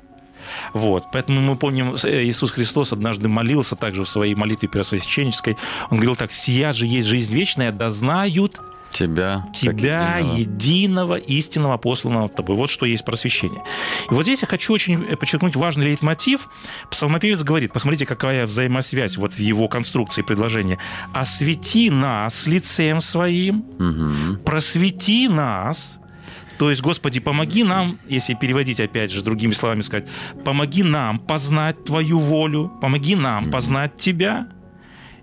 Вот. 0.73 1.05
Поэтому 1.11 1.41
мы 1.41 1.55
помним, 1.55 1.95
э, 2.03 2.23
Иисус 2.23 2.51
Христос 2.51 2.93
однажды 2.93 3.27
молился 3.27 3.75
также 3.75 4.03
в 4.03 4.09
своей 4.09 4.35
молитве 4.35 4.67
первосвященнической. 4.67 5.57
Он 5.89 5.97
говорил 5.97 6.15
так, 6.15 6.31
«Сия 6.31 6.73
же 6.73 6.85
есть 6.85 7.07
жизнь 7.07 7.33
вечная, 7.33 7.71
да 7.71 7.91
знают 7.91 8.59
Тебя, 8.89 9.45
тебя, 9.53 10.17
единого. 10.19 10.37
единого, 10.37 11.15
истинного, 11.15 11.77
посланного 11.77 12.29
тобой. 12.29 12.55
Вот 12.55 12.69
что 12.69 12.85
есть 12.85 13.03
просвещение. 13.03 13.61
И 14.09 14.13
вот 14.13 14.23
здесь 14.23 14.41
я 14.41 14.47
хочу 14.47 14.73
очень 14.73 15.03
э, 15.03 15.17
подчеркнуть 15.17 15.55
важный 15.57 15.85
лейтмотив. 15.87 16.47
Псалмопевец 16.89 17.43
говорит, 17.43 17.73
посмотрите, 17.73 18.05
какая 18.05 18.45
взаимосвязь 18.45 19.17
вот 19.17 19.33
в 19.33 19.39
его 19.39 19.67
конструкции 19.67 20.21
предложения. 20.21 20.79
«Освети 21.13 21.89
нас 21.89 22.47
лицем 22.47 23.01
своим, 23.01 23.65
Мгм. 23.77 24.39
просвети 24.45 25.27
нас». 25.27 25.99
То 26.57 26.69
есть, 26.69 26.81
Господи, 26.81 27.19
помоги 27.19 27.63
нам, 27.63 27.97
если 28.07 28.33
переводить 28.33 28.79
опять 28.79 29.11
же 29.11 29.23
другими 29.23 29.51
словами 29.51 29.81
сказать, 29.81 30.07
помоги 30.43 30.83
нам 30.83 31.19
познать 31.19 31.83
Твою 31.85 32.19
волю, 32.19 32.71
помоги 32.81 33.15
нам 33.15 33.51
познать 33.51 33.95
Тебя. 33.95 34.47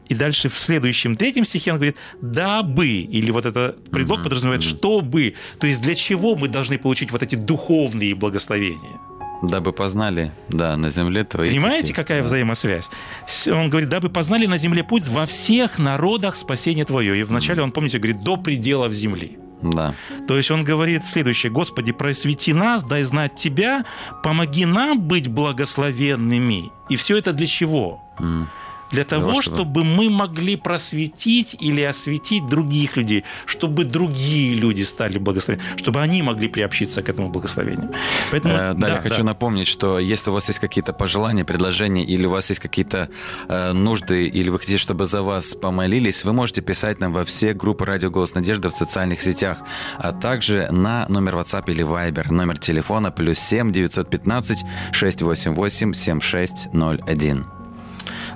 И 0.08 0.14
дальше 0.14 0.48
в 0.48 0.54
следующем 0.58 1.16
третьем 1.16 1.44
стихе 1.46 1.72
он 1.72 1.78
говорит, 1.78 1.96
дабы, 2.20 2.88
или 2.88 3.30
вот 3.30 3.46
это 3.46 3.74
предлог 3.90 4.22
подразумевает, 4.22 4.62
чтобы, 4.62 5.34
то 5.58 5.66
есть 5.66 5.80
для 5.82 5.94
чего 5.94 6.36
мы 6.36 6.48
должны 6.48 6.78
получить 6.78 7.10
вот 7.10 7.22
эти 7.22 7.36
духовные 7.36 8.14
благословения. 8.14 9.00
Дабы 9.42 9.72
познали, 9.72 10.30
да, 10.48 10.76
на 10.76 10.90
земле 10.90 11.24
твои. 11.24 11.50
Понимаете, 11.50 11.80
пути. 11.82 11.92
какая 11.94 12.22
взаимосвязь? 12.22 12.90
С- 13.26 13.48
Он 13.48 13.68
говорит, 13.68 13.88
дабы 13.88 14.08
познали 14.08 14.46
на 14.46 14.58
земле 14.58 14.84
путь 14.84 15.06
во 15.08 15.26
всех 15.26 15.78
народах 15.78 16.36
спасение 16.36 16.84
твое. 16.84 17.18
И 17.18 17.22
вначале 17.24 17.62
он, 17.62 17.72
помните, 17.72 17.98
говорит, 17.98 18.22
до 18.22 18.36
пределов 18.36 18.92
земли. 18.92 19.38
Да. 19.64 19.94
То 20.28 20.36
есть 20.36 20.50
он 20.50 20.62
говорит 20.62 21.06
следующее, 21.06 21.50
Господи, 21.50 21.92
просвети 21.92 22.52
нас, 22.52 22.84
дай 22.84 23.02
знать 23.04 23.34
Тебя, 23.34 23.84
помоги 24.22 24.66
нам 24.66 25.00
быть 25.00 25.28
благословенными. 25.28 26.70
И 26.90 26.96
все 26.96 27.16
это 27.16 27.32
для 27.32 27.46
чего? 27.46 28.02
М. 28.18 28.48
Для 28.94 29.04
того, 29.04 29.42
чтобы- 29.42 29.84
мы 29.84 30.10
могли 30.10 30.56
просветить 30.56 31.56
или 31.60 31.82
осветить 31.82 32.46
других 32.46 32.96
людей, 32.96 33.24
чтобы 33.46 33.84
другие 33.84 34.54
люди 34.54 34.82
стали 34.84 35.18
благословенными, 35.18 35.78
чтобы 35.78 36.00
они 36.00 36.22
могли 36.22 36.48
приобщиться 36.48 37.02
к 37.02 37.08
этому 37.08 37.28
благословению. 37.28 37.90
Поэтому, 38.30 38.54
Э, 38.54 38.74
Да, 38.74 38.88
я 38.88 39.00
хочу 39.00 39.16
да. 39.18 39.24
напомнить, 39.24 39.66
что 39.68 39.98
если 39.98 40.30
у 40.30 40.32
вас 40.34 40.48
есть 40.48 40.60
какие-то 40.60 40.92
пожелания, 40.92 41.44
предложения, 41.44 42.04
или 42.04 42.26
у 42.26 42.30
вас 42.30 42.50
есть 42.50 42.60
какие-то 42.60 43.08
э, 43.48 43.72
нужды, 43.72 44.26
или 44.26 44.50
вы 44.50 44.58
хотите, 44.58 44.78
чтобы 44.78 45.06
за 45.06 45.22
вас 45.22 45.54
помолились, 45.54 46.24
вы 46.24 46.32
можете 46.32 46.62
писать 46.62 47.00
нам 47.00 47.12
во 47.12 47.24
все 47.24 47.52
группы 47.54 47.84
«Радио 47.84 48.10
Голос 48.10 48.34
Надежды» 48.34 48.68
в 48.68 48.72
социальных 48.72 49.22
сетях, 49.22 49.58
а 49.98 50.12
также 50.12 50.68
на 50.70 51.06
номер 51.08 51.34
WhatsApp 51.34 51.70
или 51.70 51.84
Viber, 51.84 52.30
номер 52.32 52.58
телефона 52.58 53.10
плюс 53.10 53.38
7 53.38 53.72
915 53.72 54.64
688 54.92 55.92
7601. 55.94 57.44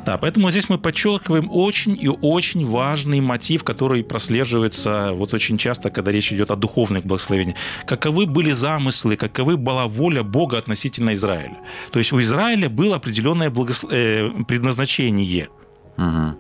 Да, 0.09 0.17
поэтому 0.17 0.51
здесь 0.51 0.71
мы 0.71 0.79
подчеркиваем 0.79 1.51
очень 1.51 1.95
и 2.01 2.09
очень 2.09 2.65
важный 2.65 3.21
мотив, 3.21 3.63
который 3.63 4.03
прослеживается 4.03 5.11
вот 5.13 5.35
очень 5.35 5.59
часто, 5.59 5.91
когда 5.91 6.11
речь 6.11 6.33
идет 6.33 6.51
о 6.51 6.57
духовных 6.57 7.05
благословениях. 7.05 7.59
Каковы 7.87 8.25
были 8.25 8.51
замыслы, 8.53 9.17
каковы 9.17 9.59
была 9.59 9.87
воля 9.87 10.23
Бога 10.23 10.57
относительно 10.57 11.13
Израиля. 11.13 11.59
То 11.93 11.99
есть 11.99 12.15
у 12.15 12.23
Израиля 12.23 12.71
было 12.71 12.97
определенное 12.97 13.51
благос- 13.51 13.87
э, 13.91 14.31
предназначение. 14.49 15.51
Мгм. 15.99 16.39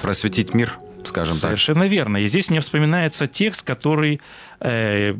Просветить 0.00 0.54
мир, 0.54 0.78
скажем 1.04 1.34
так. 1.34 1.40
Совершенно 1.42 1.86
верно. 1.86 2.16
И 2.16 2.26
здесь 2.26 2.48
мне 2.48 2.60
вспоминается 2.60 3.26
текст, 3.26 3.66
который 3.66 4.22
э, 4.60 5.10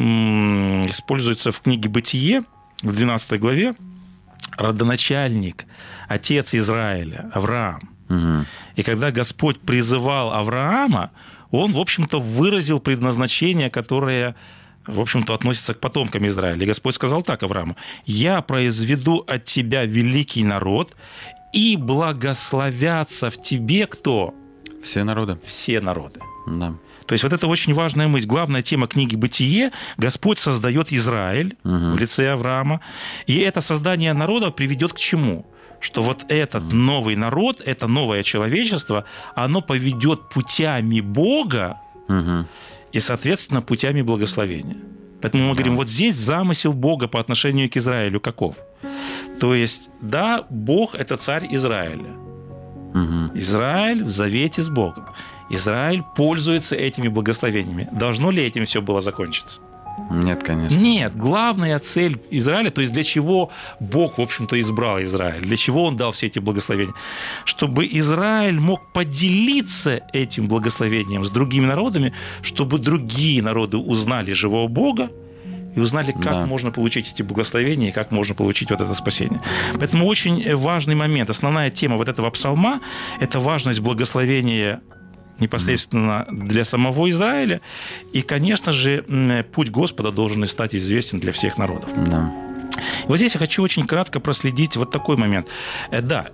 используется 0.89 1.53
в 1.53 1.61
книге 1.61 1.91
«Бытие» 1.91 2.45
в 2.83 2.97
12 2.97 3.39
главе. 3.39 3.75
Родоначальник, 4.57 5.65
отец 6.09 6.55
Израиля, 6.55 7.31
Авраам. 7.35 7.81
Мгм. 8.09 8.47
И 8.77 8.83
когда 8.83 9.11
Господь 9.11 9.59
призывал 9.61 10.33
Авраама, 10.33 11.11
он, 11.51 11.73
в 11.73 11.79
общем-то, 11.79 12.21
выразил 12.21 12.81
предназначение, 12.81 13.71
которое, 13.71 14.35
в 14.87 15.01
общем-то, 15.01 15.35
относится 15.35 15.75
к 15.75 15.81
потомкам 15.81 16.27
Израиля. 16.27 16.65
И 16.65 16.67
Господь 16.67 16.95
сказал 16.95 17.23
так 17.23 17.43
Аврааму, 17.43 17.77
«Я 18.07 18.43
произведу 18.43 19.25
от 19.27 19.45
тебя 19.45 19.85
великий 19.85 20.45
народ, 20.45 20.95
и 21.53 21.77
благословятся 21.77 23.31
в 23.31 23.41
тебе 23.41 23.87
кто? 23.87 24.35
Все 24.83 25.05
народы. 25.05 25.39
Все 25.45 25.81
народы». 25.81 26.21
Да. 26.47 26.75
То 27.07 27.13
есть 27.15 27.25
вот 27.25 27.33
это 27.33 27.47
очень 27.47 27.75
важная 27.75 28.09
мысль. 28.09 28.27
Главная 28.27 28.63
тема 28.63 28.87
книги 28.87 29.17
«Бытие»– 29.17 29.71
Господь 29.99 30.39
создает 30.39 30.93
Израиль 30.93 31.57
в 31.65 31.99
лице 31.99 32.33
Авраама. 32.33 32.81
И 33.27 33.39
это 33.39 33.61
создание 33.61 34.13
народа 34.15 34.51
приведет 34.51 34.93
к 34.93 34.99
чему? 34.99 35.45
Что 35.81 36.03
вот 36.03 36.25
этот 36.29 36.73
новый 36.73 37.17
народ, 37.17 37.61
это 37.67 37.87
новое 37.89 38.23
человечество, 38.23 39.05
оно 39.35 39.61
поведет 39.61 40.31
путями 40.31 41.01
Бога 41.01 41.77
Мгм. 42.09 42.47
и, 42.93 43.01
соответственно, 43.01 43.61
путями 43.61 44.03
благословения. 44.03 44.77
Поэтому 45.21 45.49
мы 45.49 45.55
говорим, 45.55 45.77
вот 45.77 45.89
здесь 45.89 46.17
замысел 46.17 46.73
Бога 46.73 47.09
по 47.09 47.19
отношению 47.21 47.69
к 47.71 47.77
Израилю 47.77 48.21
каков? 48.21 48.57
То 49.41 49.55
есть, 49.55 49.89
да, 50.01 50.45
Бог– 50.51 50.95
это 50.99 51.17
царь 51.17 51.47
Израиля. 51.51 52.11
Мгм. 52.95 53.31
Израиль 53.35 54.05
в 54.05 54.11
завете 54.11 54.63
с 54.63 54.69
Богом. 54.69 55.05
Израиль 55.51 56.03
пользуется 56.17 56.77
этими 56.77 57.09
благословениями. 57.09 57.89
Должно 57.93 58.31
ли 58.31 58.43
этим 58.43 58.65
все 58.65 58.81
было 58.81 59.01
закончиться? 59.01 59.61
Нет, 60.11 60.43
конечно. 60.43 60.77
Нет, 60.77 61.17
главная 61.17 61.79
цель 61.79 62.21
Израиля, 62.31 62.71
то 62.71 62.81
есть 62.81 62.93
для 62.93 63.05
чего 63.05 63.51
Бог, 63.79 64.19
в 64.19 64.21
общем-то, 64.21 64.61
избрал 64.61 65.01
Израиль, 65.03 65.43
для 65.43 65.57
чего 65.57 65.85
Он 65.85 65.97
дал 65.97 66.11
все 66.11 66.27
эти 66.27 66.41
благословения? 66.41 66.95
Чтобы 67.45 67.87
Израиль 67.93 68.59
мог 68.59 68.93
поделиться 68.93 70.01
этим 70.13 70.49
благословением 70.49 71.25
с 71.25 71.31
другими 71.31 71.67
народами, 71.67 72.13
чтобы 72.43 72.79
другие 72.79 73.41
народы 73.43 73.77
узнали 73.77 74.33
живого 74.33 74.67
Бога, 74.69 75.11
и 75.77 75.81
узнали, 75.81 76.13
как 76.13 76.23
Да. 76.23 76.47
можно 76.47 76.71
получить 76.71 77.13
эти 77.13 77.23
благословения 77.23 77.89
и 77.89 77.93
как 77.93 78.13
можно 78.13 78.35
получить 78.37 78.71
вот 78.71 78.81
это 78.81 78.95
спасение. 78.95 79.41
Поэтому 79.81 80.07
очень 80.07 80.55
важный 80.57 80.95
момент, 80.95 81.31
основная 81.31 81.69
тема 81.71 81.97
вот 81.97 82.09
этого 82.09 82.31
псалма– 82.31 82.81
это 83.21 83.41
важность 83.41 83.81
благословения 83.81 84.81
непосредственно 85.39 86.27
для 86.31 86.65
самого 86.65 87.09
Израиля. 87.11 87.61
И, 88.13 88.23
конечно 88.23 88.73
же, 88.73 89.05
путь 89.53 89.71
Господа 89.71 90.11
должен 90.11 90.45
и 90.45 90.47
стать 90.47 90.75
известен 90.75 91.21
для 91.21 91.33
всех 91.33 91.59
народов. 91.59 91.91
Да. 92.07 92.33
Вот 93.07 93.17
здесь 93.19 93.35
я 93.35 93.39
хочу 93.39 93.63
очень 93.63 93.87
кратко 93.87 94.21
проследить 94.21 94.77
вот 94.77 94.91
такой 94.91 95.17
момент. 95.17 95.49
Э, 95.91 96.01
Да, 96.01 96.27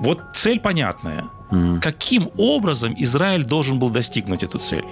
вот 0.00 0.20
цель 0.34 0.60
понятная. 0.60 1.24
Мгм. 1.50 1.80
Каким 1.80 2.30
образом 2.36 2.94
Израиль 2.98 3.44
должен 3.44 3.78
был 3.78 3.90
достигнуть 3.90 4.42
эту 4.42 4.58
цель? 4.58 4.84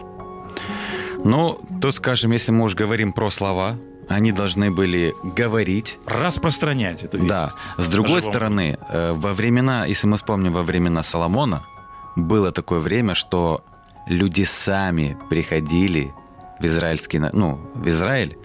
Ну, 1.24 1.60
тут, 1.80 1.96
скажем, 1.96 2.32
если 2.32 2.52
мы 2.52 2.64
уж 2.64 2.74
говорим 2.74 3.12
про 3.12 3.30
слова, 3.30 3.76
они 4.08 4.32
должны 4.32 4.70
были 4.70 5.14
говорить, 5.22 5.98
Распространять 6.06 7.04
эту 7.04 7.16
весть. 7.18 7.28
Да. 7.28 7.52
С 7.78 7.88
другой 7.88 8.20
Живом. 8.20 8.32
стороны, 8.32 8.78
э, 8.88 9.12
во 9.14 9.32
времена, 9.32 9.86
если 9.86 10.06
мы 10.08 10.16
вспомним 10.16 10.52
во 10.52 10.62
времена 10.62 11.02
Соломона, 11.02 11.62
было 12.16 12.52
такое 12.52 12.80
время, 12.80 13.14
что 13.14 13.64
люди 14.06 14.44
сами 14.44 15.16
приходили 15.30 16.12
в 16.60 16.64
израильский, 16.66 17.18
ну, 17.18 17.60
в 17.74 17.88
Израиль 17.88 18.36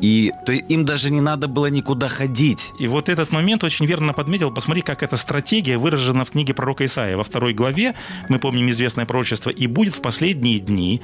И 0.00 0.32
то 0.46 0.52
им 0.52 0.84
даже 0.84 1.10
не 1.10 1.20
надо 1.20 1.48
было 1.48 1.66
никуда 1.66 2.08
ходить. 2.08 2.72
И 2.78 2.86
вот 2.86 3.08
этот 3.08 3.32
момент 3.32 3.64
очень 3.64 3.86
верно 3.86 4.12
подметил. 4.12 4.50
Посмотри, 4.50 4.82
как 4.82 5.02
эта 5.02 5.16
стратегия 5.16 5.78
выражена 5.78 6.24
в 6.24 6.30
книге 6.30 6.54
пророка 6.54 6.84
Исаия. 6.84 7.16
Во 7.16 7.24
второй 7.24 7.54
главе, 7.54 7.94
мы 8.28 8.38
помним 8.38 8.70
известное 8.70 9.06
пророчество, 9.06 9.50
«И 9.50 9.66
будет 9.66 9.94
в 9.94 10.00
последние 10.00 10.58
дни 10.58 11.02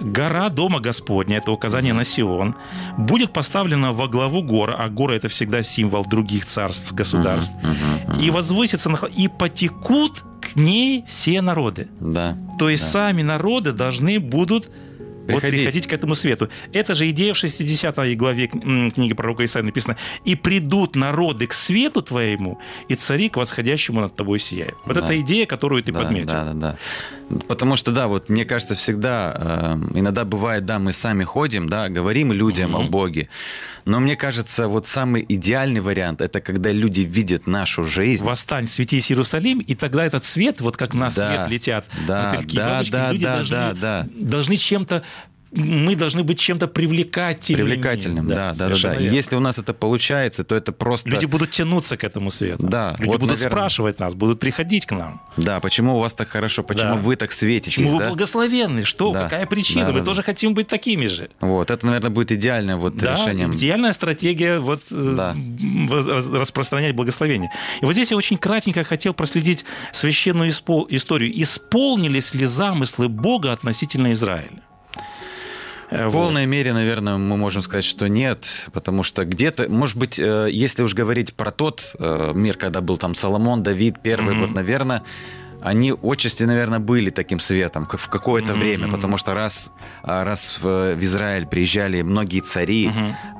гора 0.00 0.48
Дома 0.48 0.80
Господня», 0.80 1.38
это 1.38 1.52
указание 1.52 1.92
на 1.92 2.04
Сион, 2.04 2.54
будет 2.98 3.32
поставлена 3.32 3.92
во 3.92 4.08
главу 4.08 4.42
гор, 4.42 4.74
а 4.78 4.88
горы 4.88 5.16
это 5.16 5.28
всегда 5.28 5.62
символ 5.62 6.04
других 6.04 6.46
царств, 6.46 6.92
государств, 6.92 7.52
и 8.20 8.30
возвысится, 8.30 8.90
на, 8.90 8.98
и 9.16 9.28
потекут 9.28 10.24
к 10.40 10.56
ней 10.56 11.04
все 11.06 11.40
народы. 11.40 11.88
Да. 12.00 12.36
То 12.58 12.68
есть 12.68 12.84
да. 12.84 12.90
сами 12.90 13.22
народы 13.22 13.72
должны 13.72 14.18
будут 14.18 14.70
вот 15.22 15.40
Приходить. 15.40 15.60
приходить 15.60 15.86
к 15.86 15.92
этому 15.92 16.14
свету. 16.14 16.48
Это 16.72 16.94
же 16.94 17.08
идея 17.10 17.32
в 17.32 17.36
60 17.36 18.16
главе 18.16 18.48
книги 18.48 19.14
пророка 19.14 19.44
Исаия 19.44 19.64
написано. 19.64 19.96
«И 20.24 20.34
придут 20.34 20.96
народы 20.96 21.46
к 21.46 21.52
свету 21.52 22.02
твоему, 22.02 22.58
и 22.88 22.94
цари 22.94 23.28
к 23.28 23.36
восходящему 23.36 24.00
над 24.00 24.16
тобой 24.16 24.38
сияют». 24.38 24.74
Вот 24.84 24.96
Да. 24.96 25.04
это 25.04 25.20
идея, 25.20 25.46
которую 25.46 25.82
ты 25.82 25.92
да, 25.92 26.00
подметил. 26.00 26.26
Да, 26.30 26.44
да, 26.44 26.54
да. 27.28 27.38
Потому 27.48 27.76
что, 27.76 27.92
да, 27.92 28.08
вот 28.08 28.28
мне 28.28 28.44
кажется, 28.44 28.74
всегда, 28.74 29.76
э, 29.94 29.98
иногда 29.98 30.24
бывает, 30.24 30.64
да, 30.66 30.78
мы 30.78 30.92
сами 30.92 31.24
ходим, 31.24 31.68
да, 31.68 31.88
говорим 31.88 32.32
людям 32.32 32.74
о 32.76 32.82
Боге, 32.82 33.28
но 33.84 34.00
мне 34.00 34.16
кажется, 34.16 34.68
вот 34.68 34.86
самый 34.86 35.24
идеальный 35.28 35.80
вариант, 35.80 36.20
это 36.20 36.40
когда 36.40 36.72
люди 36.72 37.00
видят 37.00 37.46
нашу 37.46 37.84
жизнь. 37.84 38.24
Восстань, 38.24 38.66
светись, 38.66 39.10
Иерусалим, 39.10 39.60
и 39.60 39.74
тогда 39.74 40.04
этот 40.04 40.24
свет, 40.24 40.60
вот 40.60 40.76
как 40.76 40.94
на 40.94 41.08
Да, 41.10 41.10
свет 41.10 41.48
летят 41.48 41.86
да, 42.06 42.32
мотыльки 42.32 42.56
да, 42.56 42.70
бабочки, 42.70 42.92
да, 42.92 43.12
люди 43.12 43.24
да, 43.24 43.34
должны, 43.36 43.56
да, 43.56 43.72
да. 43.74 44.08
должны 44.14 44.56
чем-то 44.56 45.02
мы 45.54 45.96
должны 45.96 46.22
быть 46.24 46.38
чем-то 46.38 46.66
привлекательными. 46.66 47.62
Привлекательным, 47.62 48.26
да, 48.26 48.52
да, 48.54 48.68
да, 48.70 48.76
да. 48.82 48.94
если 48.94 49.36
у 49.36 49.40
нас 49.40 49.58
это 49.58 49.74
получается, 49.74 50.44
то 50.44 50.54
это 50.54 50.72
просто... 50.72 51.10
Люди 51.10 51.26
будут 51.26 51.50
тянуться 51.50 51.96
к 51.96 52.04
этому 52.04 52.30
свету. 52.30 52.66
Да, 52.66 52.96
Люди 52.98 53.10
вот, 53.10 53.20
будут 53.20 53.36
наверное. 53.36 53.50
спрашивать 53.58 54.00
нас, 54.00 54.14
будут 54.14 54.40
приходить 54.40 54.86
к 54.86 54.92
нам. 54.92 55.20
Да, 55.36 55.60
почему 55.60 55.96
у 55.96 56.00
вас 56.00 56.14
так 56.14 56.28
хорошо, 56.28 56.62
почему 56.62 56.94
Да. 56.94 57.00
вы 57.00 57.16
так 57.16 57.32
светитесь, 57.32 57.74
Почему 57.74 57.92
вы 57.92 57.98
да? 58.00 58.08
благословенны? 58.08 58.84
Что? 58.84 59.12
Да. 59.12 59.24
Какая 59.24 59.46
причина? 59.46 59.86
Да, 59.86 59.92
Мы 59.92 59.98
да, 60.00 60.04
тоже 60.06 60.20
да. 60.20 60.26
хотим 60.26 60.54
быть 60.54 60.68
такими 60.68 61.06
же. 61.06 61.30
Вот, 61.40 61.70
это, 61.70 61.84
наверное, 61.84 62.10
будет 62.10 62.32
идеальным 62.32 62.78
вот 62.80 62.96
Да, 62.96 63.12
решением. 63.12 63.54
идеальная 63.54 63.92
стратегия 63.92 64.58
вот, 64.58 64.80
э, 64.90 65.14
Да. 65.16 65.36
распространять 66.38 66.94
благословение. 66.94 67.50
И 67.80 67.84
вот 67.84 67.92
здесь 67.92 68.10
я 68.10 68.16
очень 68.16 68.38
кратенько 68.38 68.84
хотел 68.84 69.14
проследить 69.14 69.64
священную 69.92 70.50
историю. 70.50 71.42
Исполнились 71.42 72.34
ли 72.34 72.46
замыслы 72.46 73.08
Бога 73.08 73.52
относительно 73.52 74.12
Израиля? 74.12 74.62
Э, 75.92 76.08
В 76.08 76.12
полной 76.12 76.46
мере, 76.46 76.72
наверное, 76.72 77.18
мы 77.18 77.36
можем 77.36 77.62
сказать, 77.62 77.84
что 77.84 78.08
нет, 78.08 78.68
потому 78.72 79.02
что 79.02 79.24
где-то, 79.24 79.70
может 79.70 79.96
быть, 79.96 80.18
э, 80.18 80.48
если 80.50 80.82
уж 80.82 80.94
говорить 80.94 81.34
про 81.34 81.50
тот 81.50 81.94
э, 81.98 82.32
мир, 82.34 82.56
когда 82.56 82.80
был 82.80 82.96
там 82.96 83.14
Соломон, 83.14 83.62
Давид, 83.62 83.96
первый, 84.02 84.34
вот, 84.34 84.54
наверное, 84.54 85.02
они 85.62 85.92
отчасти, 86.02 86.44
наверное, 86.44 86.78
были 86.80 87.10
таким 87.10 87.40
светом 87.40 87.86
в 87.86 88.08
какое-то 88.08 88.54
время, 88.54 88.88
потому 88.88 89.16
что 89.16 89.34
раз, 89.34 89.72
а, 90.02 90.24
раз 90.24 90.58
в, 90.60 90.94
в 90.94 91.04
Израиль 91.04 91.46
приезжали 91.46 92.02
многие 92.02 92.40
цари, 92.40 92.90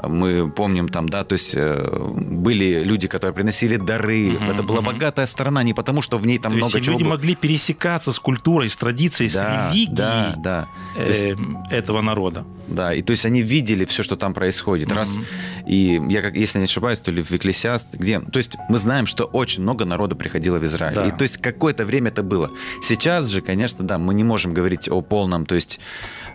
мы 0.03 0.51
помним 0.51 0.89
там, 0.89 1.09
да, 1.09 1.25
то 1.25 1.35
есть 1.35 1.55
э, 1.57 1.85
были 2.15 2.83
люди, 2.85 3.09
которые 3.09 3.35
приносили 3.35 3.77
дары, 3.77 4.33
это 4.35 4.63
была 4.63 4.81
богатая 4.81 5.27
страна, 5.27 5.63
не 5.63 5.75
потому 5.75 6.03
что 6.03 6.19
в 6.19 6.27
ней 6.27 6.39
там 6.39 6.53
То 6.53 6.59
много 6.59 6.77
есть 6.77 6.85
чего 6.85 6.95
люди 6.95 7.05
было. 7.05 7.15
могли 7.15 7.35
пересекаться 7.35 8.13
с 8.13 8.19
культурой, 8.19 8.69
с 8.69 8.77
традицией, 8.77 9.29
с 9.31 9.35
Да, 9.35 9.71
религией 9.73 9.95
да, 9.97 10.35
да. 10.43 10.69
То 10.97 11.03
есть 11.13 11.23
э, 11.23 11.37
этого 11.71 12.01
народа. 12.03 12.45
Да, 12.69 12.95
и 12.95 13.03
то 13.03 13.11
есть 13.11 13.27
они 13.27 13.43
видели 13.43 13.85
все, 13.85 14.03
что 14.03 14.17
там 14.17 14.33
происходит. 14.35 14.93
Раз, 14.93 15.19
и 15.67 16.01
я, 16.09 16.23
как, 16.23 16.37
если 16.37 16.59
не 16.59 16.65
ошибаюсь, 16.65 17.01
то 17.01 17.11
ли 17.11 17.23
в 17.23 17.31
Экклесиаст, 17.33 17.95
где... 17.95 18.21
То 18.21 18.39
есть 18.39 18.57
мы 18.69 18.79
знаем, 18.79 19.07
что 19.07 19.25
очень 19.25 19.63
много 19.63 19.85
народу 19.85 20.17
приходило 20.17 20.59
в 20.59 20.65
Израиль. 20.65 20.95
Да. 20.95 21.07
И 21.07 21.11
то 21.11 21.23
есть 21.23 21.39
какое-то 21.39 21.85
время 21.85 22.11
это 22.13 22.23
было. 22.23 22.51
Сейчас 22.81 23.27
же, 23.27 23.41
конечно, 23.41 23.85
да, 23.85 23.99
мы 23.99 24.15
не 24.15 24.25
можем 24.25 24.55
говорить 24.55 24.89
о 24.89 25.01
полном, 25.01 25.47
то 25.47 25.55
есть 25.55 25.81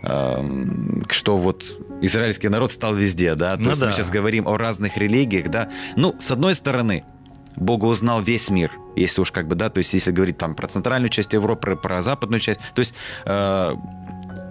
эм, 0.04 1.04
что 1.10 1.38
вот 1.38 1.80
израильский 2.02 2.50
народ 2.50 2.72
стал 2.72 2.96
везде, 2.96 3.36
да. 3.36 3.56
То 3.56 3.62
Ну 3.62 3.70
есть 3.70 3.82
да. 3.82 3.88
мы 3.88 3.94
сейчас 3.94 4.10
говорим 4.10 4.48
о 4.48 4.58
разных 4.58 4.98
религиях, 4.98 5.50
да. 5.50 5.70
Ну, 5.96 6.16
с 6.20 6.32
одной 6.32 6.54
стороны, 6.56 7.04
Бога 7.56 7.86
узнал 7.86 8.22
весь 8.22 8.50
мир, 8.50 8.72
если 8.96 9.22
уж 9.22 9.32
как 9.32 9.48
бы, 9.48 9.56
да, 9.56 9.70
то 9.70 9.80
есть 9.80 9.94
если 9.94 10.12
говорить 10.12 10.38
там 10.38 10.56
про 10.56 10.68
центральную 10.68 11.10
часть 11.10 11.34
Европы, 11.34 11.62
про, 11.62 11.76
про 11.76 12.02
западную 12.02 12.40
часть, 12.40 12.60
то 12.76 12.80
есть 12.80 12.94
э, 13.26 13.76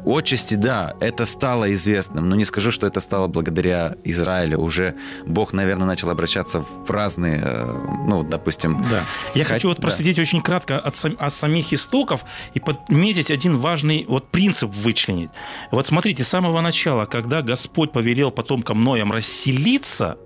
отчасти, 0.07 0.55
да, 0.55 0.95
это 1.01 1.27
стало 1.27 1.73
известным, 1.75 2.29
но 2.31 2.37
не 2.37 2.45
скажу, 2.45 2.71
что 2.71 2.87
это 2.87 3.01
стало 3.01 3.27
благодаря 3.27 3.97
Израилю. 4.05 4.59
Уже 4.61 4.95
Бог, 5.27 5.53
наверное, 5.53 5.87
начал 5.87 6.11
обращаться 6.11 6.61
в 6.61 6.91
разные, 6.91 7.43
э, 7.45 7.73
ну, 8.07 8.23
допустим... 8.23 8.83
Да. 8.89 9.03
Я 9.35 9.43
Хот- 9.43 9.47
хочу 9.49 9.69
вот 9.69 9.79
да. 9.79 9.83
проследить 9.83 10.19
очень 10.19 10.41
кратко 10.41 10.79
от, 10.79 10.95
сам- 10.97 11.17
от 11.19 11.33
самих 11.33 11.73
истоков 11.73 12.25
и 12.55 12.61
подметить 12.61 13.31
один 13.31 13.59
важный 13.59 14.05
вот 14.09 14.31
принцип 14.31 14.71
вычленить. 14.71 15.31
Вот 15.73 15.87
смотрите, 15.87 16.23
с 16.23 16.29
самого 16.29 16.61
начала, 16.61 17.07
когда 17.07 17.43
Господь 17.43 17.93
повелел 17.93 18.31
потомкам 18.31 18.83
Ноям 18.85 19.13
расселиться, 19.13 20.17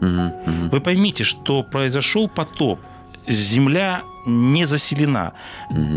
Мгм, 0.00 0.32
мгм. 0.46 0.70
вы 0.70 0.80
поймите, 0.80 1.24
что 1.24 1.62
произошел 1.62 2.28
потоп, 2.28 2.80
земля 3.26 4.02
не 4.26 4.64
заселена. 4.64 5.32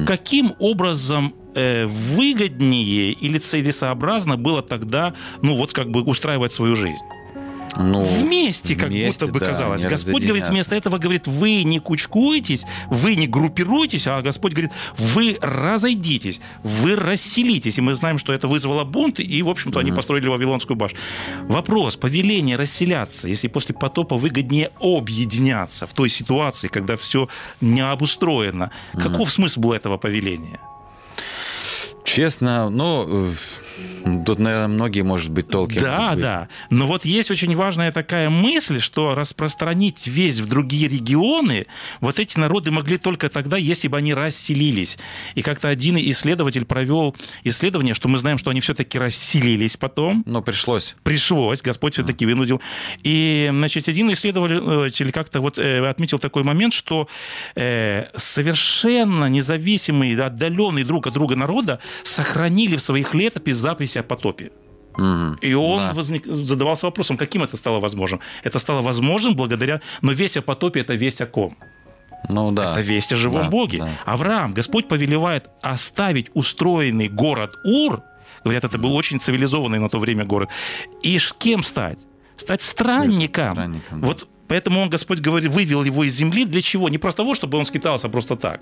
Каким 0.06 0.54
образом 0.60 1.34
э, 1.55 1.85
выгоднее 1.85 3.11
или 3.11 3.37
целесообразно 3.37 4.37
было 4.37 4.61
тогда, 4.61 5.13
ну 5.41 5.55
вот 5.55 5.73
как 5.73 5.91
бы 5.91 6.01
устраивать 6.01 6.51
свою 6.51 6.75
жизнь? 6.75 7.03
Ну, 7.77 8.01
Вместе, 8.01 8.75
как 8.75 8.89
вместе, 8.89 9.25
будто 9.25 9.33
бы 9.33 9.39
да, 9.39 9.45
казалось. 9.47 9.83
Господь 9.83 10.23
говорит 10.23 10.47
вместо 10.47 10.75
этого, 10.75 10.97
говорит, 10.97 11.27
вы 11.27 11.63
не 11.63 11.79
кучкуетесь, 11.79 12.65
вы 12.89 13.15
не 13.15 13.27
группируетесь, 13.27 14.07
а 14.07 14.21
Господь 14.21 14.53
говорит, 14.53 14.71
вы 14.97 15.37
разойдитесь, 15.41 16.41
вы 16.63 16.95
расселитесь. 16.95 17.77
И 17.77 17.81
мы 17.81 17.95
знаем, 17.95 18.17
что 18.17 18.33
это 18.33 18.47
вызвало 18.47 18.83
бунт, 18.83 19.19
и, 19.19 19.41
в 19.41 19.49
общем-то, 19.49 19.79
они 19.79 19.91
построили 19.91 20.27
Вавилонскую 20.27 20.75
башню. 20.75 20.99
Вопрос, 21.43 21.97
повеление 21.97 22.55
расселяться, 22.55 23.27
если 23.27 23.47
после 23.47 23.73
потопа 23.73 24.17
выгоднее 24.17 24.71
объединяться 24.79 25.87
в 25.87 25.93
той 25.93 26.09
ситуации, 26.09 26.67
когда 26.67 26.97
все 26.97 27.29
не 27.61 27.81
обустроено. 27.81 28.71
Каков 28.93 29.31
смысл 29.31 29.61
был 29.61 29.73
этого 29.73 29.97
повеления? 29.97 30.59
Честно, 32.12 32.69
ну, 32.69 33.34
тут, 34.25 34.39
наверное, 34.39 34.67
многие, 34.67 35.01
может 35.01 35.29
быть, 35.29 35.47
толки. 35.47 35.79
Да, 35.79 36.11
быть. 36.11 36.21
да. 36.21 36.47
Но 36.69 36.87
вот 36.87 37.05
есть 37.05 37.31
очень 37.31 37.55
важная 37.55 37.91
такая 37.91 38.29
мысль, 38.29 38.79
что 38.79 39.15
распространить 39.15 40.07
весь 40.07 40.39
в 40.39 40.47
другие 40.47 40.87
регионы, 40.87 41.67
вот 41.99 42.19
эти 42.19 42.37
народы 42.37 42.71
могли 42.71 42.97
только 42.97 43.29
тогда, 43.29 43.57
если 43.57 43.87
бы 43.87 43.97
они 43.97 44.13
расселились. 44.13 44.97
И 45.35 45.41
как-то 45.41 45.69
один 45.69 45.97
исследователь 45.97 46.65
провел 46.65 47.15
исследование, 47.43 47.93
что 47.93 48.07
мы 48.09 48.17
знаем, 48.17 48.37
что 48.37 48.49
они 48.49 48.59
все-таки 48.59 48.97
расселились 48.97 49.77
потом. 49.77 50.23
Но 50.25 50.41
пришлось. 50.41 50.95
Пришлось, 51.03 51.61
Господь 51.61 51.93
все-таки 51.93 52.25
вынудил. 52.25 52.61
И, 53.03 53.49
значит, 53.51 53.87
один 53.87 54.11
исследователь 54.13 55.11
как-то 55.11 55.41
вот 55.41 55.57
э, 55.57 55.87
отметил 55.87 56.19
такой 56.19 56.43
момент, 56.43 56.73
что 56.73 57.07
э, 57.55 58.05
совершенно 58.15 59.25
независимые, 59.25 60.21
отдаленные 60.21 60.85
друг 60.85 61.07
от 61.07 61.13
друга 61.13 61.35
народа 61.35 61.79
сохранили 62.03 62.75
в 62.75 62.81
своих 62.81 63.13
летописях 63.13 63.61
записи 63.91 63.97
о 63.99 64.04
потопе. 64.04 64.51
И 65.41 65.54
он 65.54 65.77
Да. 65.77 65.93
возник- 65.93 66.27
задавался 66.34 66.86
вопросом, 66.86 67.17
каким 67.17 67.43
это 67.43 67.58
стало 67.58 67.80
возможным. 67.80 68.19
Это 68.45 68.60
стало 68.60 68.82
возможным 68.82 69.36
благодаря... 69.36 69.80
Но 70.01 70.12
весть 70.13 70.38
о 70.38 70.41
потопе– 70.41 70.80
это 70.82 70.97
весть 70.97 71.21
о 71.21 71.25
ком? 71.25 71.56
Ну 72.30 72.51
да. 72.51 72.71
Это 72.71 72.82
весть 72.82 73.13
о 73.13 73.15
живом 73.15 73.43
Да, 73.43 73.49
Боге. 73.49 73.77
да. 73.77 73.89
Авраам, 74.06 74.54
Господь 74.54 74.88
повелевает 74.88 75.43
оставить 75.63 76.27
устроенный 76.34 77.08
город 77.10 77.51
Ур, 77.63 78.01
говорят, 78.43 78.63
это 78.63 78.77
был 78.77 78.95
очень 78.95 79.19
цивилизованный 79.19 79.80
на 79.80 79.89
то 79.89 79.99
время 79.99 80.25
город, 80.25 80.49
и 81.06 81.17
кем 81.39 81.63
стать? 81.63 81.97
Стать 82.38 82.62
странником. 82.62 83.51
Странником, 83.54 84.01
да. 84.01 84.08
Вот 84.08 84.27
Поэтому 84.51 84.81
он, 84.81 84.89
Господь 84.89 85.19
говорит, 85.19 85.49
вывел 85.49 85.85
его 85.85 86.03
из 86.03 86.13
земли. 86.13 86.43
Для 86.43 86.61
чего? 86.61 86.89
Не 86.89 86.97
просто 86.97 87.23
того, 87.23 87.35
чтобы 87.35 87.57
он 87.57 87.63
скитался 87.63 88.09
просто 88.09 88.35
так. 88.35 88.59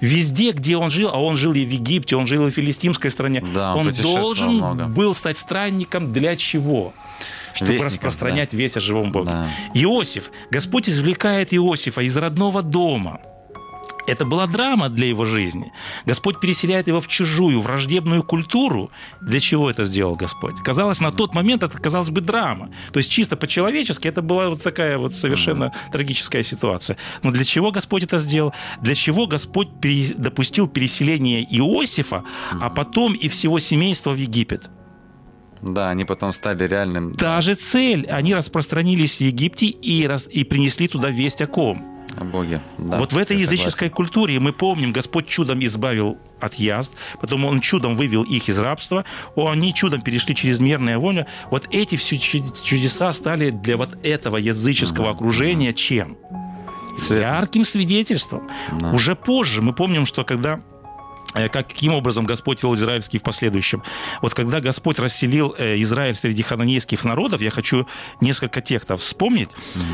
Везде, 0.00 0.50
где 0.50 0.76
он 0.76 0.90
жил, 0.90 1.10
а 1.12 1.22
он 1.22 1.36
жил 1.36 1.52
и 1.54 1.64
в 1.64 1.70
Египте, 1.70 2.16
он 2.16 2.26
жил 2.26 2.48
и 2.48 2.50
в 2.50 2.54
филистимской 2.54 3.08
стране, 3.08 3.40
Да, 3.54 3.76
он 3.76 3.92
должен 3.92 4.54
много. 4.56 4.86
был 4.86 5.14
стать 5.14 5.36
странником 5.36 6.12
для 6.12 6.34
чего? 6.34 6.92
Чтобы 7.54 7.74
Вестником, 7.74 7.86
распространять 7.86 8.52
весь 8.52 8.76
о 8.76 8.80
живом 8.80 9.12
Боге. 9.12 9.26
Да. 9.26 9.48
Иосиф. 9.74 10.32
Господь 10.50 10.88
извлекает 10.88 11.54
Иосифа 11.54 12.00
из 12.00 12.16
родного 12.16 12.60
дома. 12.62 13.20
Это 14.08 14.24
была 14.24 14.46
драма 14.46 14.88
для 14.88 15.06
его 15.06 15.24
жизни. 15.26 15.70
Господь 16.06 16.40
переселяет 16.40 16.88
его 16.88 17.00
в 17.00 17.08
чужую, 17.08 17.60
враждебную 17.60 18.22
культуру. 18.22 18.90
Для 19.20 19.38
чего 19.38 19.70
это 19.70 19.84
сделал 19.84 20.16
Господь? 20.16 20.54
Казалось, 20.64 21.00
на 21.00 21.10
тот 21.10 21.34
момент 21.34 21.62
это, 21.62 21.78
казалось 21.78 22.10
бы, 22.10 22.22
драма. 22.22 22.70
То 22.92 22.98
есть 22.98 23.10
чисто 23.12 23.36
по-человечески 23.36 24.08
это 24.08 24.22
была 24.22 24.48
вот 24.48 24.62
такая 24.62 24.96
вот 24.98 25.14
совершенно 25.14 25.72
трагическая 25.92 26.42
ситуация. 26.42 26.96
Но 27.22 27.30
для 27.30 27.44
чего 27.44 27.70
Господь 27.70 28.04
это 28.04 28.18
сделал? 28.18 28.54
Для 28.80 28.94
чего 28.94 29.26
Господь 29.26 29.68
пере- 29.80 30.14
допустил 30.14 30.68
переселение 30.68 31.42
Иосифа, 31.42 32.24
а 32.50 32.70
потом 32.70 33.12
и 33.12 33.28
всего 33.28 33.58
семейства 33.58 34.12
в 34.12 34.16
Египет? 34.16 34.70
Да, 35.60 35.90
они 35.90 36.04
потом 36.04 36.32
стали 36.32 36.66
реальным... 36.66 37.14
Та 37.16 37.40
же 37.40 37.54
цель. 37.54 38.06
Они 38.06 38.34
распространились 38.34 39.18
в 39.18 39.20
Египте 39.20 39.66
и, 39.66 40.06
раз, 40.06 40.28
и 40.28 40.44
принесли 40.44 40.88
туда 40.88 41.10
весть 41.10 41.42
о 41.42 41.46
ком? 41.46 41.97
О 42.16 42.24
Боге. 42.24 42.60
Да, 42.78 42.98
вот 42.98 43.12
в 43.12 43.18
этой 43.18 43.36
языческой 43.36 43.70
согласен. 43.88 43.94
культуре 43.94 44.40
мы 44.40 44.52
помним, 44.52 44.92
Господь 44.92 45.28
чудом 45.28 45.64
избавил 45.64 46.18
от 46.40 46.54
язд, 46.54 46.92
потом 47.20 47.44
Он 47.44 47.60
чудом 47.60 47.96
вывел 47.96 48.22
их 48.22 48.48
из 48.48 48.58
рабства, 48.58 49.04
они 49.36 49.74
чудом 49.74 50.00
перешли 50.00 50.34
чрезмерное 50.34 50.98
волю. 50.98 51.26
Вот 51.50 51.68
эти 51.70 51.96
все 51.96 52.16
чуд- 52.16 52.62
чудеса 52.62 53.12
стали 53.12 53.50
для 53.50 53.76
вот 53.76 53.90
этого 54.04 54.36
языческого 54.36 55.10
окружения 55.10 55.72
чем? 55.72 56.16
Свет. 56.96 57.22
Ярким 57.22 57.64
свидетельством. 57.64 58.48
Да. 58.72 58.90
Уже 58.92 59.14
позже 59.14 59.62
мы 59.62 59.72
помним, 59.72 60.04
что 60.04 60.24
когда 60.24 60.60
как, 61.32 61.68
каким 61.68 61.94
образом 61.94 62.24
Господь 62.26 62.62
вел 62.62 62.74
израильский 62.74 63.18
в 63.18 63.22
последующем. 63.22 63.82
Вот 64.22 64.34
когда 64.34 64.60
Господь 64.60 64.98
расселил 64.98 65.54
э, 65.58 65.80
Израиль 65.82 66.14
среди 66.14 66.42
хананейских 66.42 67.04
народов, 67.04 67.40
я 67.42 67.50
хочу 67.50 67.86
несколько 68.20 68.60
текстов 68.60 69.00
вспомнить. 69.00 69.50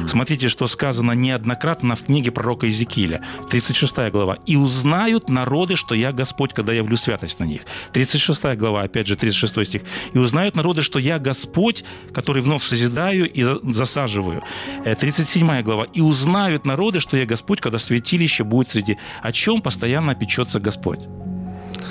Смотрите, 0.07 0.49
что 0.49 0.67
сказано 0.67 1.13
неоднократно 1.13 1.97
в 1.97 2.05
книге 2.05 2.31
пророка 2.31 2.67
Иезекииля, 2.67 3.23
36 3.51 4.11
глава. 4.11 4.39
«И 4.47 4.57
узнают 4.57 5.29
народы, 5.29 5.77
что 5.77 5.95
я 5.95 6.13
Господь, 6.13 6.53
когда 6.55 6.73
явлю 6.73 6.97
святость 6.97 7.41
на 7.41 7.45
них». 7.45 7.63
36 7.93 8.57
глава, 8.57 8.83
опять 8.83 9.07
же, 9.07 9.17
36 9.17 9.67
стих. 9.67 9.83
«И 10.13 10.19
узнают 10.19 10.57
народы, 10.57 10.83
что 10.83 10.99
я 10.99 11.19
Господь, 11.19 11.85
который 12.13 12.43
вновь 12.43 12.63
созидаю 12.63 13.31
и 13.31 13.43
за- 13.43 13.61
засаживаю». 13.73 14.43
Э, 14.85 14.95
37 14.95 15.63
глава. 15.63 15.87
«И 15.93 16.01
узнают 16.01 16.65
народы, 16.65 17.01
что 17.01 17.17
я 17.17 17.27
Господь, 17.27 17.61
когда 17.61 17.79
святилище 17.79 18.45
будет 18.45 18.71
среди...» 18.71 18.99
О 19.23 19.33
чем 19.33 19.63
постоянно 19.63 20.15
печется 20.15 20.61
Господь? 20.61 21.01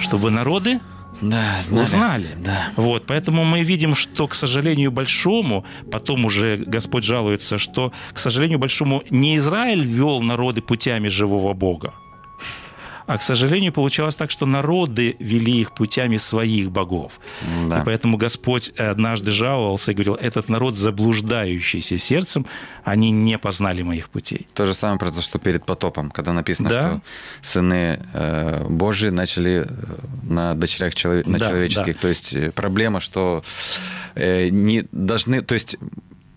Чтобы 0.03 0.29
народы 0.31 0.79
Да, 1.21 1.61
знали. 1.61 1.83
узнали. 1.83 2.27
Да. 2.37 2.67
Вот, 2.75 3.05
поэтому 3.07 3.45
мы 3.45 3.63
видим, 3.63 3.95
что, 3.95 4.27
к 4.27 4.33
сожалению 4.35 4.91
большому, 4.91 5.63
потом 5.91 6.25
уже 6.25 6.57
Господь 6.57 7.03
жалуется, 7.03 7.57
что, 7.57 7.91
к 8.13 8.19
сожалению 8.19 8.59
большому, 8.59 9.03
не 9.09 9.35
Израиль 9.37 9.83
вел 9.83 10.21
народы 10.21 10.61
путями 10.61 11.07
живого 11.09 11.53
Бога, 11.53 11.93
а, 13.05 13.17
к 13.17 13.21
сожалению, 13.21 13.71
получалось 13.73 14.15
так, 14.15 14.31
что 14.31 14.45
народы 14.45 15.15
вели 15.19 15.59
их 15.61 15.73
путями 15.73 16.17
своих 16.17 16.71
богов. 16.71 17.19
Да. 17.69 17.81
И 17.81 17.85
поэтому 17.85 18.17
Господь 18.17 18.69
однажды 18.77 19.31
жаловался 19.31 19.91
и 19.91 19.95
говорил, 19.95 20.15
этот 20.15 20.49
народ, 20.49 20.75
заблуждающийся 20.75 21.97
сердцем, 21.97 22.45
они 22.83 23.11
не 23.11 23.37
познали 23.37 23.81
моих 23.81 24.09
путей. 24.09 24.47
То 24.53 24.65
же 24.65 24.73
самое 24.73 24.99
произошло 24.99 25.39
перед 25.39 25.65
потопом, 25.65 26.11
когда 26.11 26.33
написано, 26.33 26.69
Да. 26.69 26.81
что 26.89 27.01
сыны 27.41 27.99
э, 28.13 28.65
Божьи 28.69 29.09
начали 29.09 29.65
э, 29.67 29.73
на 30.23 30.53
дочерях 30.55 30.93
челов- 30.95 31.25
на 31.27 31.37
Да, 31.39 31.47
человеческих. 31.49 31.93
да. 31.95 31.99
То 32.01 32.07
есть 32.09 32.33
э, 32.33 32.51
проблема, 32.51 32.99
что 32.99 33.43
э, 34.15 34.49
не 34.49 34.85
должны, 34.91 35.41
то 35.41 35.53
есть 35.53 35.77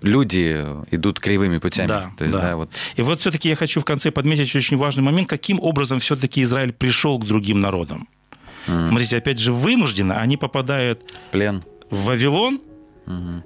люди 0.07 0.64
идут 0.90 1.21
кривыми 1.21 1.59
путями. 1.59 1.88
Да, 1.88 2.11
То 2.16 2.25
есть, 2.25 2.35
да. 2.35 2.40
да, 2.42 2.57
вот. 2.57 2.71
И 2.97 3.03
вот 3.03 3.21
все-таки 3.21 3.49
я 3.49 3.57
хочу 3.57 3.81
в 3.81 3.85
конце 3.85 4.11
подметить 4.11 4.55
очень 4.57 4.77
важный 4.77 5.03
момент, 5.03 5.29
каким 5.29 5.61
образом 5.61 6.01
все-таки 6.01 6.42
Израиль 6.42 6.73
пришел 6.73 7.19
к 7.19 7.25
другим 7.27 7.61
народам. 7.61 8.09
Смотрите, 8.66 9.19
опять 9.19 9.38
же, 9.38 9.53
вынужденно 9.53 10.16
они 10.21 10.37
попадают 10.37 11.03
в 11.29 11.31
плен. 11.31 11.62
в 11.90 12.05
Вавилон, 12.07 12.61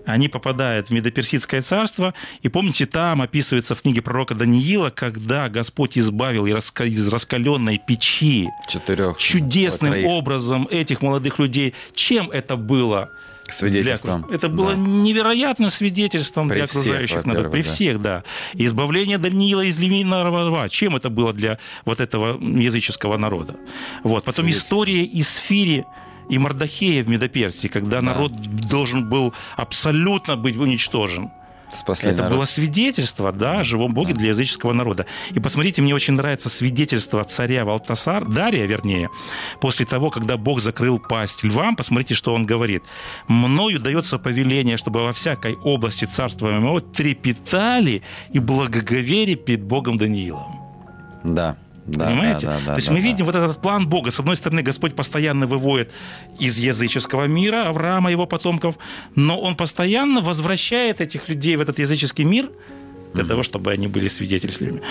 они 0.07 0.29
попадают 0.29 0.89
в 0.89 0.91
Медоперсидское 0.93 1.61
царство, 1.61 2.15
и 2.41 2.49
помните, 2.49 2.87
там 2.87 3.21
описывается 3.21 3.75
в 3.75 3.83
книге 3.83 4.01
пророка 4.01 4.35
Даниила, 4.35 4.89
когда 4.89 5.51
Господь 5.51 5.99
избавил 5.99 6.47
из 6.47 7.13
раскаленной 7.13 7.79
печи 7.87 8.49
Четырех. 8.67 9.19
чудесным 9.19 9.91
троих. 9.93 10.07
образом 10.07 10.67
этих 10.71 11.03
молодых 11.03 11.39
людей. 11.39 11.75
Чем 11.95 12.31
это 12.31 12.57
было? 12.57 13.11
Свидетельством. 13.53 14.23
Для- 14.23 14.37
это 14.37 14.49
было 14.49 14.71
Да. 14.71 14.77
невероятным 14.77 15.71
свидетельством 15.71 16.49
При 16.49 16.57
для 16.57 16.67
всех, 16.67 16.83
окружающих 16.83 17.17
народов. 17.27 17.35
во-первых, 17.35 17.53
При 17.53 17.63
да. 17.63 17.69
всех, 17.69 18.03
да. 18.03 18.25
И 18.55 18.65
избавление 18.67 19.19
Даниила 19.19 19.63
из 19.65 19.79
львиного 19.79 20.49
рва. 20.49 20.69
Чем 20.69 20.97
это 20.97 21.11
было 21.11 21.33
для 21.33 21.59
вот 21.85 22.01
этого 22.01 22.39
языческого 22.41 23.17
народа? 23.17 23.57
Вот. 24.05 24.25
Потом 24.25 24.49
история 24.49 25.05
Исфири 25.05 25.85
и 26.29 26.39
Мардахея 26.39 27.03
в 27.05 27.09
Медоперсии, 27.09 27.69
когда 27.69 28.01
народ 28.01 28.33
должен 28.71 29.09
был 29.09 29.35
абсолютно 29.57 30.37
быть 30.37 30.57
уничтожен. 30.57 31.31
Спасли 31.75 32.11
Это 32.11 32.23
народ. 32.23 32.39
было 32.39 32.45
свидетельство, 32.45 33.33
да, 33.33 33.61
о 33.61 33.65
живом 33.65 33.95
Боге 33.95 34.15
для 34.15 34.29
языческого 34.29 34.73
народа. 34.73 35.07
И 35.31 35.41
посмотрите, 35.41 35.83
мне 35.83 35.95
очень 35.95 36.15
нравится 36.15 36.49
свидетельство 36.49 37.23
царя 37.25 37.65
Валтасар, 37.65 38.25
Дария, 38.25 38.67
вернее, 38.67 39.09
после 39.61 39.87
того, 39.87 40.11
когда 40.11 40.37
Бог 40.37 40.61
закрыл 40.61 40.99
пасть 40.99 41.45
львам, 41.45 41.77
посмотрите, 41.77 42.15
что 42.15 42.35
он 42.35 42.47
говорит. 42.47 42.83
«Мною 43.29 43.79
дается 43.79 44.19
повеление, 44.19 44.77
чтобы 44.77 45.03
во 45.03 45.13
всякой 45.13 45.55
области 45.57 46.05
царства 46.05 46.49
моего 46.51 46.81
трепетали 46.81 48.03
и 48.33 48.39
благоговели 48.39 49.35
перед 49.35 49.63
Богом 49.63 49.97
Даниилом». 49.97 50.61
Да. 51.25 51.57
Да, 51.91 52.07
Понимаете? 52.07 52.47
да, 52.47 52.53
да, 52.53 52.61
да, 52.67 52.73
То 52.73 52.77
есть 52.77 52.89
да, 52.89 52.95
мы 52.95 53.01
да. 53.01 53.07
видим 53.07 53.25
вот 53.27 53.35
этот 53.35 53.61
план 53.61 53.89
Бога. 53.89 54.11
С 54.11 54.21
одной 54.21 54.37
стороны, 54.37 54.63
Господь 54.63 54.95
постоянно 54.95 55.47
выводит 55.47 55.91
из 56.39 56.59
языческого 56.59 57.25
мира 57.25 57.69
Авраама 57.69 58.11
и 58.11 58.13
его 58.13 58.27
потомков, 58.27 58.77
но 59.17 59.39
Он 59.41 59.57
постоянно 59.57 60.21
возвращает 60.21 61.01
этих 61.01 61.29
людей 61.29 61.57
в 61.57 61.61
этот 61.61 61.79
языческий 61.79 62.25
мир 62.25 62.51
для 63.13 63.25
того, 63.25 63.43
чтобы 63.43 63.73
они 63.73 63.89
были 63.89 64.07
свидетелями. 64.07 64.83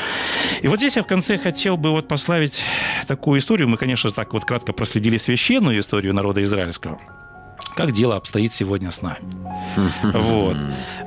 И 0.62 0.68
вот 0.68 0.78
здесь 0.78 0.98
я 0.98 1.04
в 1.04 1.08
конце 1.08 1.38
хотел 1.38 1.78
бы 1.78 1.92
вот 1.92 2.08
пославить 2.08 2.64
такую 3.08 3.40
историю. 3.40 3.70
Мы, 3.70 3.78
конечно, 3.78 4.12
так 4.12 4.34
вот 4.34 4.44
кратко 4.44 4.74
проследили 4.74 5.18
священную 5.18 5.80
историю 5.80 6.14
народа 6.14 6.44
израильского. 6.44 7.00
Как 7.80 7.94
дело 7.94 8.18
обстоит 8.18 8.52
сегодня 8.52 8.92
с 8.92 9.02
нами. 9.02 9.22
Вот. 10.04 10.58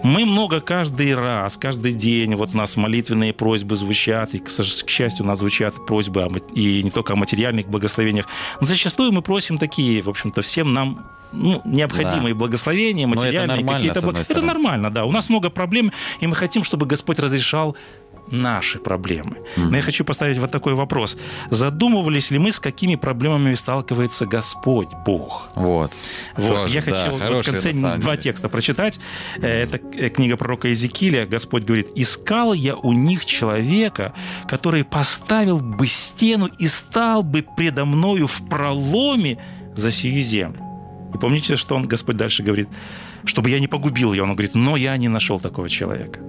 Мы 0.03 0.25
много 0.25 0.61
каждый 0.61 1.15
раз, 1.15 1.59
каждый 1.59 1.93
день, 1.93 2.35
вот 2.35 2.55
у 2.55 2.57
нас 2.57 2.77
молитвенные 2.77 3.35
просьбы 3.35 3.77
звучат, 3.77 4.35
и, 4.35 4.39
к 4.39 4.49
счастью, 4.89 5.27
у 5.27 5.29
нас 5.29 5.41
звучат 5.41 5.75
просьбы, 5.87 6.27
и 6.55 6.83
не 6.83 6.91
только 6.91 7.13
о 7.13 7.17
материальных 7.17 7.69
благословениях, 7.69 8.27
но 8.61 8.67
зачастую 8.67 9.13
мы 9.13 9.21
просим 9.21 9.59
такие, 9.59 10.01
в 10.01 10.09
общем-то, 10.09 10.41
всем 10.41 10.73
нам 10.73 11.05
ну, 11.33 11.61
необходимые 11.65 12.35
благословения, 12.35 13.07
это 13.07 13.15
материальные 13.21 13.65
какие-то. 13.67 13.99
Это 14.11 14.25
стороны. 14.25 14.47
нормально, 14.47 14.91
да. 14.91 15.05
У 15.05 15.13
нас 15.13 15.29
много 15.29 15.51
проблем, 15.51 15.93
и 16.21 16.27
мы 16.27 16.35
хотим, 16.35 16.65
чтобы 16.65 16.87
Господь 16.87 17.19
разрешал 17.19 17.77
наши 18.33 18.79
проблемы. 18.79 19.37
Но 19.57 19.77
я 19.77 19.83
хочу 19.83 20.05
поставить 20.05 20.39
вот 20.39 20.51
такой 20.51 20.75
вопрос. 20.75 21.17
Задумывались 21.51 22.31
ли 22.31 22.39
мы, 22.39 22.51
с 22.51 22.59
какими 22.59 22.97
проблемами 22.97 23.55
сталкивается 23.55 24.27
Господь, 24.27 24.89
Бог? 25.07 25.49
Вот. 25.55 25.93
Вот, 26.37 26.49
Тоже, 26.49 26.75
я 26.75 26.83
да, 26.83 26.91
хочу 26.91 27.11
вот 27.17 27.43
в 27.43 27.51
конце 27.51 27.73
два 27.73 27.97
деле. 27.97 28.17
текста 28.17 28.49
прочитать. 28.49 29.01
Э, 29.37 29.63
Это 29.63 29.79
э, 29.93 30.09
книга 30.09 30.37
пророка 30.37 30.69
Иезекииля. 30.69 31.27
Господь 31.27 31.65
говорит, 31.65 31.89
«Искал 31.95 32.55
я 32.55 32.75
у 32.75 32.93
них 32.93 33.25
человека, 33.25 34.13
который 34.49 34.85
поставил 34.85 35.59
бы 35.61 35.87
стену 35.87 36.49
и 36.59 36.67
стал 36.67 37.23
бы 37.23 37.45
предо 37.57 37.85
мною 37.85 38.27
в 38.27 38.49
проломе 38.49 39.39
за 39.75 39.93
сию 39.93 40.23
землю». 40.23 40.61
И 41.15 41.19
помните, 41.19 41.57
что 41.57 41.77
он, 41.77 41.83
Господь 41.87 42.17
дальше 42.17 42.43
говорит? 42.43 42.69
Чтобы 43.25 43.51
я 43.51 43.61
не 43.61 43.69
погубил 43.69 44.13
ее. 44.13 44.23
Он 44.23 44.31
говорит, 44.33 44.55
но 44.55 44.77
я 44.77 44.97
не 44.97 45.09
нашел 45.09 45.41
такого 45.41 45.69
человека. 45.69 46.21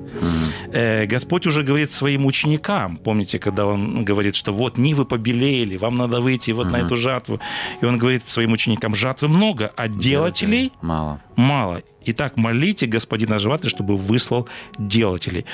Э, 0.71 1.06
Господь 1.06 1.47
уже 1.47 1.63
говорит 1.63 1.91
своим 1.91 2.25
ученикам, 2.25 2.97
помните, 2.97 3.39
когда 3.39 3.65
он 3.65 4.06
говорит, 4.06 4.36
что 4.36 4.53
вот 4.53 4.77
нивы 4.77 5.06
побелели, 5.06 5.77
вам 5.77 5.95
надо 5.97 6.21
выйти 6.21 6.51
вот 6.51 6.67
на 6.71 6.77
эту 6.77 6.97
жатву. 6.97 7.39
И 7.82 7.86
он 7.86 7.97
говорит 7.97 8.29
своим 8.29 8.51
ученикам, 8.53 8.95
жатвы 8.95 9.27
много, 9.27 9.71
а 9.75 9.88
делателей 9.88 10.71
Мало. 10.82 11.19
мало. 11.36 11.82
Итак, 12.06 12.38
молите 12.38 12.86
господина 12.86 13.39
жатвы, 13.39 13.69
чтобы 13.69 13.95
выслал 13.97 14.47
делателей. 14.77 15.45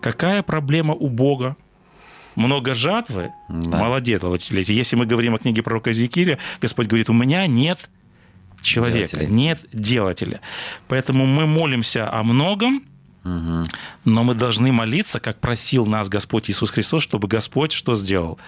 Какая 0.00 0.42
проблема 0.42 0.94
у 0.94 1.08
Бога? 1.08 1.56
Много 2.36 2.74
жатвы, 2.74 3.30
Да. 3.48 3.78
мало 3.78 4.00
делателей. 4.00 4.62
Если 4.68 4.94
мы 4.94 5.06
говорим 5.06 5.34
о 5.34 5.38
книге 5.38 5.62
пророка 5.62 5.92
Зекииля, 5.92 6.38
Господь 6.60 6.86
говорит, 6.86 7.08
у 7.08 7.14
меня 7.14 7.46
нет 7.46 7.88
человека, 8.62 9.16
Делателей. 9.16 9.32
нет 9.32 9.60
делателя. 9.72 10.40
Поэтому 10.88 11.26
мы 11.26 11.46
молимся 11.46 12.12
о 12.12 12.22
многом, 12.22 12.84
но 13.24 14.22
мы 14.22 14.34
должны 14.34 14.70
молиться, 14.70 15.18
как 15.18 15.40
просил 15.40 15.86
нас 15.86 16.08
Господь 16.08 16.48
Иисус 16.48 16.70
Христос, 16.70 17.02
чтобы 17.02 17.26
Господь 17.26 17.72
что 17.72 17.96
сделал? 17.96 18.38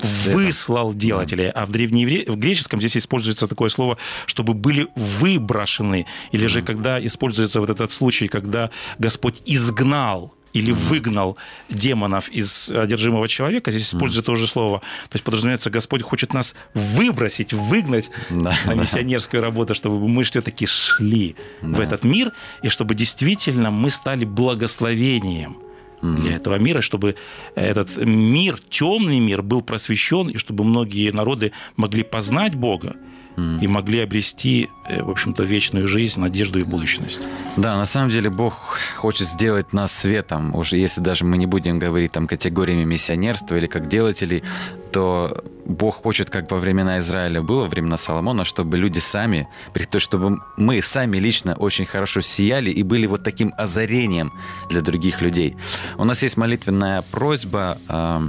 Выслал 0.00 0.92
делателей. 0.92 1.50
А 1.50 1.66
в 1.66 1.70
древнеевре... 1.70 2.24
в 2.26 2.36
греческом 2.36 2.80
здесь 2.80 2.96
используется 2.96 3.46
такое 3.48 3.68
слово, 3.68 3.96
чтобы 4.26 4.54
были 4.54 4.88
выброшены. 4.96 6.06
Или 6.32 6.46
же 6.46 6.62
когда 6.62 7.04
используется 7.04 7.60
вот 7.60 7.70
этот 7.70 7.92
случай, 7.92 8.28
когда 8.28 8.70
Господь 8.98 9.42
изгнал 9.46 10.34
или 10.54 10.70
выгнал 10.72 11.36
демонов 11.68 12.30
из 12.30 12.70
одержимого 12.70 13.28
человека, 13.28 13.70
здесь 13.70 13.88
используется 13.88 14.22
то 14.22 14.34
же 14.36 14.46
слово. 14.46 14.78
То 15.10 15.16
есть 15.16 15.24
подразумевается, 15.24 15.68
Господь 15.68 16.02
хочет 16.02 16.32
нас 16.32 16.54
выбросить, 16.72 17.52
выгнать 17.52 18.10
Да, 18.30 18.56
на 18.64 18.74
да. 18.74 18.80
миссионерскую 18.80 19.42
работу, 19.42 19.74
чтобы 19.74 20.08
мы 20.08 20.22
все-таки 20.22 20.66
шли 20.66 21.34
в 21.60 21.80
этот 21.80 22.04
мир, 22.04 22.32
и 22.62 22.68
чтобы 22.68 22.94
действительно 22.94 23.70
мы 23.70 23.90
стали 23.90 24.24
благословением 24.24 25.58
для 26.02 26.36
этого 26.36 26.56
мира, 26.58 26.82
чтобы 26.82 27.16
этот 27.54 27.96
мир, 27.96 28.58
темный 28.68 29.20
мир, 29.20 29.42
был 29.42 29.62
просвещен, 29.62 30.28
и 30.28 30.36
чтобы 30.36 30.62
многие 30.64 31.10
народы 31.10 31.52
могли 31.76 32.02
познать 32.02 32.54
Бога 32.54 32.94
и 33.36 33.66
могли 33.66 34.00
обрести, 34.00 34.70
э, 34.88 35.02
в 35.02 35.10
общем-то, 35.10 35.42
вечную 35.42 35.88
жизнь, 35.88 36.20
надежду 36.20 36.60
и 36.60 36.62
будущность. 36.62 37.20
Да, 37.56 37.76
на 37.76 37.86
самом 37.86 38.10
деле 38.10 38.30
Бог 38.30 38.78
хочет 38.96 39.28
сделать 39.28 39.72
нас 39.72 39.92
светом. 39.92 40.54
Уже 40.54 40.76
если 40.76 41.00
даже 41.00 41.24
мы 41.24 41.36
не 41.36 41.46
будем 41.46 41.78
говорить 41.78 42.12
там 42.12 42.26
категориями 42.26 42.84
миссионерства 42.84 43.56
или 43.56 43.66
как 43.66 43.88
делателей, 43.88 44.44
то 44.92 45.42
Бог 45.66 46.02
хочет, 46.02 46.30
как 46.30 46.50
во 46.50 46.58
времена 46.58 46.98
Израиля 46.98 47.42
было, 47.42 47.62
во 47.62 47.68
времена 47.68 47.96
Соломона, 47.96 48.44
чтобы 48.44 48.78
люди 48.78 49.00
сами, 49.00 49.48
то 49.90 49.98
чтобы 49.98 50.38
мы 50.56 50.82
сами 50.82 51.18
лично 51.18 51.54
очень 51.54 51.86
хорошо 51.86 52.20
сияли 52.20 52.70
и 52.70 52.82
были 52.82 53.06
вот 53.06 53.24
таким 53.24 53.52
озарением 53.58 54.32
для 54.68 54.80
других 54.80 55.22
людей. 55.22 55.56
У 55.98 56.04
нас 56.04 56.22
есть 56.22 56.36
молитвенная 56.36 57.02
просьба 57.02 57.78
э, 57.88 58.20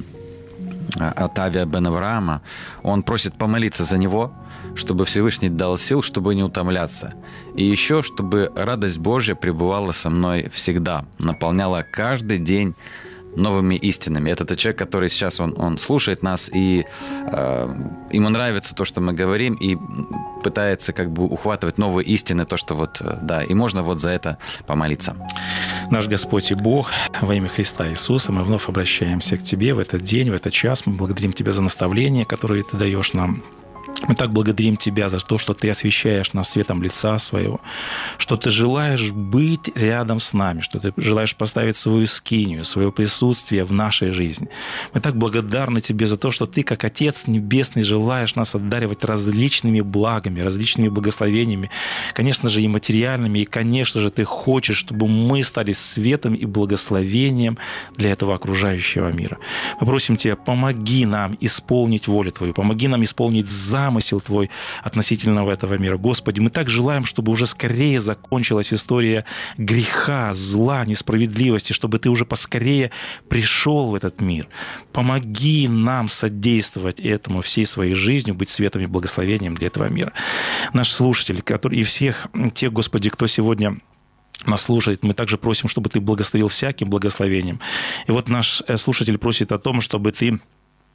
от 1.00 1.40
Авиа 1.40 1.66
Бен 1.66 1.88
Авраама. 1.88 2.42
Он 2.84 3.04
просит 3.04 3.38
помолиться 3.38 3.84
за 3.84 3.98
него, 3.98 4.32
чтобы 4.76 5.06
Всевышний 5.06 5.50
дал 5.50 5.78
сил, 5.78 6.02
чтобы 6.02 6.36
не 6.36 6.44
утомляться. 6.44 7.14
И 7.56 7.64
еще, 7.64 8.04
чтобы 8.04 8.52
радость 8.56 8.98
Божья 8.98 9.36
пребывала 9.36 9.92
со 9.92 10.10
мной 10.10 10.50
всегда, 10.54 11.06
наполняла 11.20 11.84
каждый 11.84 12.38
день 12.40 12.76
новыми 13.36 13.76
истинами. 13.76 14.32
Это 14.32 14.46
тот 14.46 14.58
человек, 14.58 14.80
который 14.80 15.10
сейчас 15.10 15.40
он, 15.40 15.54
он 15.58 15.78
слушает 15.78 16.24
нас, 16.24 16.50
и 16.54 16.86
э, 17.28 17.90
ему 18.12 18.30
нравится 18.30 18.76
то, 18.76 18.86
что 18.86 19.02
мы 19.02 19.14
говорим, 19.14 19.56
и 19.56 19.78
пытается 20.44 20.94
как 20.94 21.12
бы 21.12 21.26
ухватывать 21.26 21.78
новые 21.78 22.06
истины, 22.06 22.46
то, 22.46 22.58
что 22.58 22.76
вот, 22.76 23.02
э, 23.02 23.18
да, 23.22 23.44
и 23.44 23.54
можно 23.54 23.84
вот 23.84 24.00
за 24.00 24.10
это 24.10 24.38
помолиться. 24.68 25.16
Наш 25.92 26.08
Господь 26.08 26.52
и 26.52 26.56
Бог, 26.56 26.92
во 27.22 27.36
имя 27.36 27.48
Христа 27.48 27.90
Иисуса, 27.90 28.32
мы 28.32 28.44
вновь 28.44 28.70
обращаемся 28.70 29.38
к 29.38 29.44
Тебе 29.44 29.74
в 29.74 29.80
этот 29.80 30.02
день, 30.02 30.32
в 30.32 30.34
этот 30.34 30.54
час. 30.54 30.86
Мы 30.86 30.94
благодарим 30.94 31.34
Тебя 31.34 31.52
за 31.52 31.62
наставление, 31.62 32.26
которое 32.26 32.64
Ты 32.64 32.78
даешь 32.78 33.14
нам 33.14 33.44
мы 34.08 34.16
так 34.16 34.32
благодарим 34.32 34.78
Тебя 34.78 35.10
за 35.10 35.20
то, 35.20 35.38
что 35.38 35.54
Ты 35.54 35.70
освещаешь 35.70 36.34
нас 36.34 36.50
светом 36.50 36.82
лица 36.82 37.18
Своего, 37.20 37.60
что 38.18 38.38
Ты 38.38 38.50
желаешь 38.50 39.12
быть 39.12 39.76
рядом 39.76 40.20
с 40.20 40.34
нами, 40.34 40.62
что 40.62 40.80
Ты 40.80 40.94
желаешь 40.98 41.36
поставить 41.36 41.76
свою 41.76 42.06
скинию, 42.06 42.64
свое 42.64 42.92
присутствие 42.92 43.64
в 43.64 43.72
нашей 43.72 44.12
жизни. 44.12 44.50
Мы 44.94 45.02
так 45.02 45.16
благодарны 45.16 45.82
Тебе 45.82 46.08
за 46.08 46.18
то, 46.18 46.32
что 46.32 46.46
Ты, 46.46 46.64
как 46.64 46.84
Отец 46.84 47.28
Небесный, 47.28 47.84
желаешь 47.84 48.36
нас 48.36 48.56
одаривать 48.56 49.04
различными 49.04 49.82
благами, 49.82 50.42
различными 50.42 50.90
благословениями, 50.90 51.70
конечно 52.14 52.50
же, 52.50 52.62
и 52.62 52.68
материальными, 52.68 53.40
и, 53.40 53.46
конечно 53.46 54.02
же, 54.02 54.10
Ты 54.12 54.24
хочешь, 54.24 54.78
чтобы 54.78 55.08
мы 55.08 55.44
стали 55.44 55.74
светом 55.74 56.36
и 56.36 56.46
благословением 56.46 57.58
для 57.96 58.12
этого 58.12 58.36
окружающего 58.36 59.12
мира. 59.12 59.38
Мы 59.80 59.88
просим 59.88 60.16
Тебя, 60.16 60.36
помоги 60.36 61.06
нам 61.06 61.38
исполнить 61.42 62.08
волю 62.08 62.32
Твою, 62.32 62.54
помоги 62.54 62.88
нам 62.88 63.04
исполнить 63.04 63.50
замысел 63.50 63.95
замысел 63.96 64.20
Твой 64.20 64.50
относительно 64.84 65.50
этого 65.50 65.78
мира. 65.78 65.98
Господи, 65.98 66.40
мы 66.42 66.50
так 66.50 66.70
желаем, 66.70 67.06
чтобы 67.06 67.32
уже 67.32 67.46
скорее 67.46 68.00
закончилась 68.00 68.74
история 68.74 69.26
греха, 69.58 70.34
зла, 70.34 70.86
несправедливости, 70.86 71.74
чтобы 71.74 72.00
Ты 72.00 72.10
уже 72.10 72.26
поскорее 72.26 72.92
пришел 73.30 73.92
в 73.92 73.96
этот 73.96 74.22
мир. 74.22 74.48
Помоги 74.92 75.68
нам 75.68 76.10
содействовать 76.10 77.00
этому 77.00 77.42
всей 77.42 77.66
своей 77.66 77.96
жизнью, 77.96 78.36
быть 78.36 78.50
светом 78.50 78.82
и 78.82 78.86
благословением 78.86 79.56
для 79.56 79.68
этого 79.68 79.90
мира. 79.90 80.12
Наш 80.74 80.92
слушатель, 80.92 81.42
который 81.42 81.80
и 81.80 81.84
всех 81.84 82.28
тех, 82.54 82.74
Господи, 82.74 83.10
кто 83.10 83.28
сегодня 83.28 83.78
нас 84.46 84.64
слушает, 84.64 85.04
мы 85.04 85.14
также 85.14 85.38
просим, 85.38 85.70
чтобы 85.70 85.90
ты 85.90 86.00
благословил 86.00 86.48
всяким 86.48 86.90
благословением. 86.90 87.60
И 88.08 88.12
вот 88.12 88.30
наш 88.30 88.62
э, 88.68 88.78
слушатель 88.78 89.18
просит 89.18 89.52
о 89.52 89.58
том, 89.58 89.82
чтобы 89.82 90.12
ты 90.12 90.40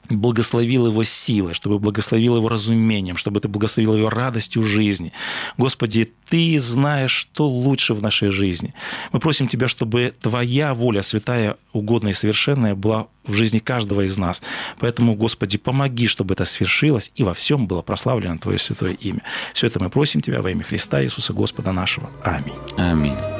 благословил 0.09 0.87
его 0.87 1.05
силой, 1.05 1.55
чтобы 1.55 1.79
благословил 1.79 2.37
его 2.37 2.49
разумением, 2.49 3.17
чтобы 3.17 3.41
ты 3.41 3.49
благословил 3.49 3.97
его 3.97 4.11
радостью 4.11 4.63
жизни. 4.63 5.13
Господи, 5.57 6.13
Ты 6.29 6.59
знаешь, 6.59 7.11
что 7.11 7.49
лучше 7.49 7.95
в 7.95 8.03
нашей 8.03 8.31
жизни. 8.31 8.75
Мы 9.13 9.21
просим 9.21 9.49
Тебя, 9.49 9.69
чтобы 9.69 10.13
Твоя 10.21 10.75
воля, 10.75 11.03
святая, 11.03 11.57
угодная 11.73 12.13
и 12.13 12.15
совершенная, 12.15 12.75
была 12.75 13.07
в 13.25 13.35
жизни 13.35 13.59
каждого 13.59 14.03
из 14.03 14.17
нас. 14.17 14.43
Поэтому, 14.79 15.15
Господи, 15.15 15.59
помоги, 15.59 16.07
чтобы 16.07 16.35
это 16.35 16.45
свершилось, 16.45 17.13
и 17.15 17.23
во 17.23 17.35
всем 17.35 17.67
было 17.67 17.83
прославлено 17.83 18.39
Твое 18.39 18.59
святое 18.59 18.93
имя. 18.93 19.23
Все 19.55 19.67
это 19.67 19.81
мы 19.81 19.91
просим 19.91 20.21
Тебя 20.21 20.43
во 20.43 20.51
имя 20.51 20.65
Христа 20.65 21.03
Иисуса 21.03 21.33
Господа 21.33 21.73
нашего. 21.73 22.11
Аминь. 22.25 22.55
Аминь. 22.77 23.39